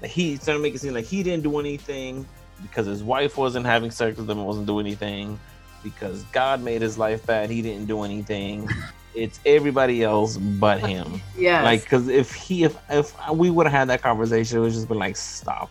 he's 0.04 0.44
trying 0.44 0.58
to 0.58 0.62
make 0.62 0.74
it 0.74 0.80
seem 0.80 0.94
like 0.94 1.04
he 1.04 1.22
didn't 1.22 1.42
do 1.42 1.58
anything 1.58 2.26
because 2.62 2.86
his 2.86 3.02
wife 3.02 3.36
wasn't 3.36 3.66
having 3.66 3.90
sex 3.90 4.16
with 4.18 4.28
him 4.28 4.44
wasn't 4.44 4.66
doing 4.66 4.86
anything 4.86 5.38
because 5.82 6.22
God 6.24 6.62
made 6.62 6.82
his 6.82 6.98
life 6.98 7.24
bad. 7.26 7.50
He 7.50 7.62
didn't 7.62 7.86
do 7.86 8.02
anything. 8.02 8.68
it's 9.14 9.40
everybody 9.46 10.02
else 10.02 10.36
but 10.36 10.80
him. 10.80 11.20
yeah. 11.36 11.62
Like, 11.62 11.82
because 11.82 12.08
if 12.08 12.34
he, 12.34 12.64
if 12.64 12.76
if 12.90 13.30
we 13.30 13.50
would 13.50 13.66
have 13.66 13.72
had 13.72 13.88
that 13.88 14.02
conversation, 14.02 14.58
it 14.58 14.60
would 14.60 14.72
just 14.72 14.88
been 14.88 14.98
like, 14.98 15.16
stop. 15.16 15.70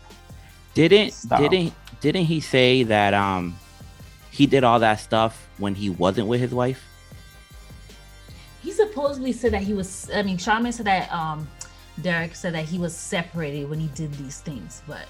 Didn't 0.76 1.12
Stop. 1.14 1.40
didn't 1.40 1.74
didn't 2.02 2.26
he 2.26 2.40
say 2.40 2.84
that 2.84 3.14
um 3.16 3.58
he 4.30 4.46
did 4.46 4.64
all 4.64 4.80
that 4.80 5.00
stuff 5.00 5.48
when 5.58 5.74
he 5.74 5.90
wasn't 5.90 6.28
with 6.28 6.42
his 6.42 6.52
wife? 6.54 6.84
He 8.62 8.72
supposedly 8.72 9.32
said 9.32 9.54
that 9.54 9.62
he 9.64 9.74
was. 9.74 10.10
I 10.14 10.22
mean, 10.24 10.38
Charlamagne 10.38 10.74
said 10.74 10.86
that. 10.88 11.12
Um, 11.12 11.48
Derek 12.02 12.36
said 12.36 12.54
that 12.56 12.66
he 12.66 12.78
was 12.78 12.94
separated 12.96 13.70
when 13.70 13.80
he 13.80 13.88
did 13.96 14.14
these 14.16 14.42
things, 14.42 14.82
but 14.86 15.08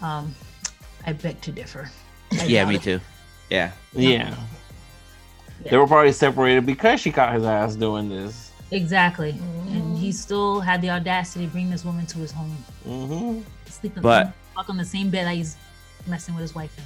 um, 0.00 0.32
I 1.04 1.12
beg 1.14 1.40
to 1.40 1.50
differ. 1.52 1.90
I 2.32 2.44
yeah, 2.44 2.64
me 2.64 2.76
it. 2.76 2.82
too. 2.82 3.00
Yeah. 3.50 3.72
Yeah. 3.92 4.36
They 5.68 5.76
were 5.76 5.86
probably 5.88 6.12
separated 6.12 6.64
because 6.64 7.00
she 7.00 7.10
caught 7.10 7.34
his 7.34 7.44
ass 7.44 7.74
doing 7.74 8.08
this. 8.08 8.52
Exactly, 8.70 9.30
and 9.70 9.98
he 9.98 10.12
still 10.12 10.60
had 10.60 10.80
the 10.80 10.90
audacity 10.90 11.46
to 11.46 11.50
bring 11.50 11.70
this 11.70 11.84
woman 11.84 12.06
to 12.06 12.18
his 12.18 12.30
home, 12.30 12.56
Mm-hmm. 12.86 13.40
sleep 13.68 13.94
But- 14.00 14.32
fuck 14.60 14.68
on 14.68 14.76
the 14.76 14.84
same 14.84 15.08
bed 15.08 15.26
that 15.26 15.34
he's 15.34 15.56
messing 16.06 16.34
with 16.34 16.42
his 16.42 16.54
wife 16.54 16.76
in. 16.76 16.84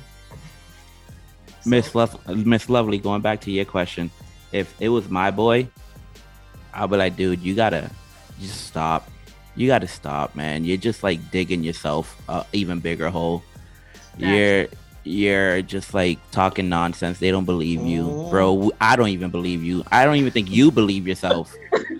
Miss 1.68 1.92
Love, 1.94 2.16
Miss 2.28 2.68
Lovely, 2.68 2.98
going 2.98 3.20
back 3.20 3.40
to 3.42 3.50
your 3.50 3.64
question, 3.64 4.10
if 4.52 4.72
it 4.80 4.90
was 4.90 5.08
my 5.08 5.32
boy, 5.32 5.66
I'll 6.72 6.86
be 6.86 6.96
like, 6.96 7.16
dude, 7.16 7.40
you 7.40 7.54
gotta 7.54 7.90
just 8.40 8.66
stop. 8.68 9.10
You 9.56 9.66
gotta 9.66 9.88
stop, 9.88 10.36
man. 10.36 10.64
You're 10.64 10.76
just 10.76 11.02
like 11.02 11.32
digging 11.32 11.64
yourself 11.64 12.20
a 12.28 12.44
even 12.52 12.78
bigger 12.78 13.10
hole. 13.10 13.42
You're 14.18 14.66
you're 15.02 15.62
just 15.62 15.94
like 15.94 16.18
talking 16.30 16.68
nonsense. 16.68 17.18
They 17.18 17.32
don't 17.32 17.44
believe 17.44 17.82
you, 17.82 18.28
bro. 18.30 18.64
Oh. 18.64 18.72
I 18.80 18.94
don't 18.94 19.08
even 19.08 19.30
believe 19.30 19.64
you. 19.64 19.82
I 19.90 20.04
don't 20.04 20.16
even 20.16 20.30
think 20.30 20.48
you 20.48 20.70
believe 20.70 21.08
yourself. 21.08 21.52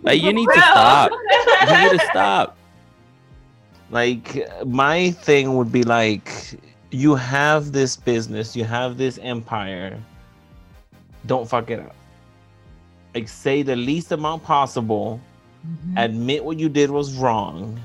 Like 0.03 0.23
you 0.23 0.33
need 0.33 0.47
to 0.47 0.61
stop. 0.61 1.11
You 1.11 1.83
need 1.83 1.99
to 1.99 2.07
stop. 2.11 2.57
Like 3.95 4.51
my 4.67 5.13
thing 5.13 5.57
would 5.57 5.71
be 5.71 5.85
like, 5.85 6.29
you 6.91 7.15
have 7.15 7.71
this 7.71 7.97
business, 7.97 8.57
you 8.57 8.65
have 8.65 8.99
this 8.99 9.19
empire. 9.19 9.99
Don't 11.27 11.49
fuck 11.49 11.71
it 11.71 11.79
up. 11.79 11.95
Like 13.15 13.29
say 13.29 13.63
the 13.63 13.77
least 13.77 14.11
amount 14.11 14.43
possible. 14.43 15.21
Mhm. 15.65 15.95
admit 15.97 16.45
what 16.45 16.59
you 16.59 16.69
did 16.69 16.91
was 16.91 17.15
wrong 17.15 17.81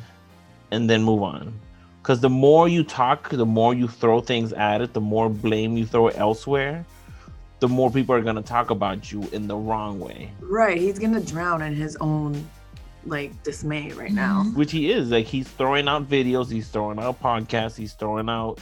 and 0.71 0.89
then 0.89 1.01
move 1.01 1.23
on 1.23 1.53
because 2.01 2.19
the 2.19 2.29
more 2.29 2.67
you 2.67 2.83
talk 2.83 3.29
the 3.29 3.45
more 3.45 3.73
you 3.73 3.87
throw 3.87 4.19
things 4.19 4.51
at 4.51 4.81
it 4.81 4.91
the 4.91 4.99
more 4.99 5.29
blame 5.29 5.77
you 5.77 5.85
throw 5.85 6.09
elsewhere 6.09 6.83
the 7.61 7.69
more 7.69 7.89
people 7.89 8.13
are 8.13 8.19
going 8.21 8.35
to 8.35 8.41
talk 8.41 8.69
about 8.69 9.13
you 9.13 9.23
in 9.31 9.47
the 9.47 9.55
wrong 9.55 9.97
way 9.97 10.29
right. 10.41 10.77
He's 10.77 10.99
gonna 10.99 11.21
drown 11.21 11.61
in 11.61 11.73
his 11.73 11.95
own 12.01 12.45
like 13.05 13.31
dismay 13.43 13.91
right 13.93 14.12
now. 14.12 14.43
Mhm. 14.45 14.55
which 14.55 14.71
he 14.71 14.91
is 14.91 15.09
like 15.09 15.25
he's 15.25 15.47
throwing 15.47 15.88
out 15.88 16.09
videos 16.09 16.51
he's 16.51 16.67
throwing 16.67 16.99
out 16.99 17.21
podcasts 17.21 17.75
he's 17.77 17.93
throwing 17.93 18.29
out 18.29 18.59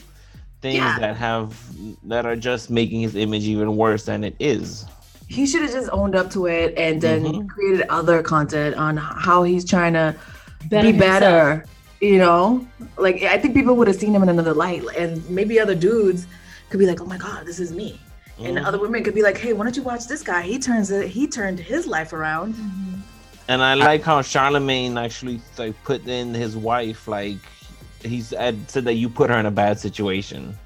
things 0.61 0.75
Yeah. 0.77 0.99
that 0.99 1.15
have 1.17 1.55
that 2.03 2.25
are 2.25 2.35
just 2.35 2.69
making 2.69 3.01
his 3.01 3.15
image 3.15 3.43
even 3.43 3.75
worse 3.75 4.05
than 4.05 4.23
it 4.23 4.35
is 4.39 4.85
He 5.27 5.45
should 5.45 5.61
have 5.63 5.71
just 5.73 5.89
owned 5.91 6.15
up 6.15 6.31
to 6.31 6.45
it 6.45 6.73
and 6.77 7.01
then 7.01 7.23
Mhm. 7.25 7.49
created 7.49 7.85
other 7.89 8.21
content 8.23 8.75
on 8.75 8.95
how 8.95 9.43
he's 9.43 9.65
trying 9.65 9.93
to 9.93 10.15
Better 10.69 10.87
be 10.87 10.91
himself. 10.93 11.19
better. 11.19 11.65
You 11.99 12.17
know, 12.19 12.65
like 12.97 13.23
I 13.23 13.37
think 13.37 13.53
people 13.53 13.75
would 13.75 13.87
have 13.87 13.97
seen 13.97 14.13
him 14.15 14.23
in 14.23 14.29
another 14.29 14.53
light, 14.53 14.83
and 14.97 15.27
maybe 15.29 15.59
other 15.59 15.75
dudes 15.75 16.27
could 16.69 16.77
be 16.79 16.85
like, 16.85 17.01
"Oh 17.01 17.05
my 17.05 17.17
God, 17.17 17.45
this 17.45 17.59
is 17.59 17.71
me," 17.73 17.99
and 18.39 18.57
Mhm. 18.57 18.65
other 18.65 18.79
women 18.79 19.03
could 19.03 19.15
be 19.15 19.21
like, 19.23 19.37
"Hey, 19.37 19.51
why 19.51 19.63
don't 19.65 19.75
you 19.75 19.83
watch 19.83 20.07
this 20.07 20.21
guy? 20.21 20.43
He 20.43 20.59
turns 20.59 20.91
it. 20.91 21.07
He 21.09 21.27
turned 21.27 21.59
his 21.59 21.87
life 21.87 22.13
around." 22.13 22.53
Mhm. 22.53 22.99
And 23.47 23.61
I 23.63 23.75
like 23.75 24.01
how 24.03 24.21
Charlamagne 24.21 25.01
actually 25.01 25.39
like 25.57 25.81
put 25.83 26.05
in 26.07 26.33
his 26.33 26.57
wife, 26.57 27.07
like 27.07 27.37
he's 28.01 28.31
had 28.31 28.69
said 28.69 28.85
that 28.85 28.95
you 28.95 29.09
put 29.09 29.29
her 29.29 29.37
in 29.37 29.45
a 29.45 29.51
bad 29.51 29.79
situation. 29.79 30.57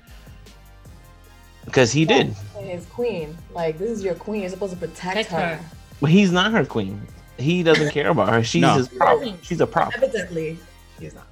Because 1.66 1.92
he 1.92 2.06
did. 2.06 2.28
His 2.60 2.86
queen, 2.88 3.38
like 3.54 3.78
this 3.78 3.92
is 3.92 4.04
your 4.04 4.16
queen. 4.16 4.42
You're 4.42 4.50
supposed 4.50 4.74
to 4.74 4.80
protect 4.80 5.30
Protect 5.30 5.32
her. 5.32 5.60
But 6.00 6.10
he's 6.10 6.32
not 6.32 6.52
her 6.52 6.66
queen. 6.66 7.00
He 7.38 7.62
doesn't 7.64 7.92
care 7.92 8.10
about 8.10 8.30
her. 8.30 8.44
She's 8.44 8.62
No. 8.62 8.76
his 8.76 8.88
prop. 8.88 9.22
She's 9.44 9.62
a 9.62 9.68
prop. 9.68 9.94
Evidently, 9.96 10.58
he's 11.00 11.14
not. 11.14 11.28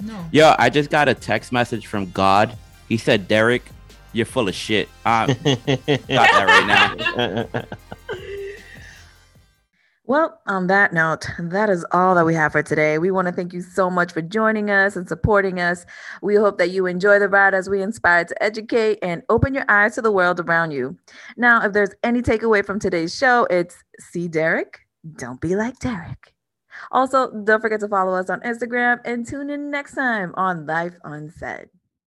No. 0.00 0.24
Yo, 0.32 0.54
I 0.58 0.68
just 0.68 0.90
got 0.90 1.08
a 1.08 1.14
text 1.14 1.52
message 1.52 1.86
from 1.86 2.10
God. 2.10 2.56
He 2.88 2.96
said, 2.96 3.28
Derek, 3.28 3.62
you're 4.12 4.26
full 4.26 4.48
of 4.48 4.54
shit. 4.54 4.88
Uh, 5.04 5.26
got 5.44 5.66
that 5.66 6.44
right 6.46 7.54
now. 7.54 7.64
Well, 10.08 10.40
on 10.46 10.68
that 10.68 10.92
note, 10.92 11.26
that 11.36 11.68
is 11.68 11.84
all 11.90 12.14
that 12.14 12.24
we 12.24 12.34
have 12.34 12.52
for 12.52 12.62
today. 12.62 12.96
We 12.98 13.10
want 13.10 13.26
to 13.26 13.32
thank 13.32 13.52
you 13.52 13.60
so 13.60 13.90
much 13.90 14.12
for 14.12 14.22
joining 14.22 14.70
us 14.70 14.94
and 14.94 15.08
supporting 15.08 15.58
us. 15.58 15.84
We 16.22 16.36
hope 16.36 16.58
that 16.58 16.70
you 16.70 16.86
enjoy 16.86 17.18
the 17.18 17.28
ride 17.28 17.54
as 17.54 17.68
we 17.68 17.82
inspire 17.82 18.24
to 18.24 18.42
educate 18.42 19.00
and 19.02 19.24
open 19.28 19.52
your 19.52 19.64
eyes 19.68 19.96
to 19.96 20.02
the 20.02 20.12
world 20.12 20.38
around 20.38 20.70
you. 20.70 20.96
Now, 21.36 21.60
if 21.64 21.72
there's 21.72 21.90
any 22.04 22.22
takeaway 22.22 22.64
from 22.64 22.78
today's 22.78 23.16
show, 23.16 23.48
it's 23.50 23.82
see 23.98 24.28
Derek, 24.28 24.78
don't 25.16 25.40
be 25.40 25.56
like 25.56 25.80
Derek. 25.80 26.34
Also, 26.92 27.32
don't 27.42 27.60
forget 27.60 27.80
to 27.80 27.88
follow 27.88 28.14
us 28.14 28.30
on 28.30 28.40
Instagram 28.42 29.00
and 29.04 29.26
tune 29.26 29.50
in 29.50 29.72
next 29.72 29.94
time 29.94 30.32
on 30.36 30.66
Life 30.66 30.94
Unsaid. 31.02 31.68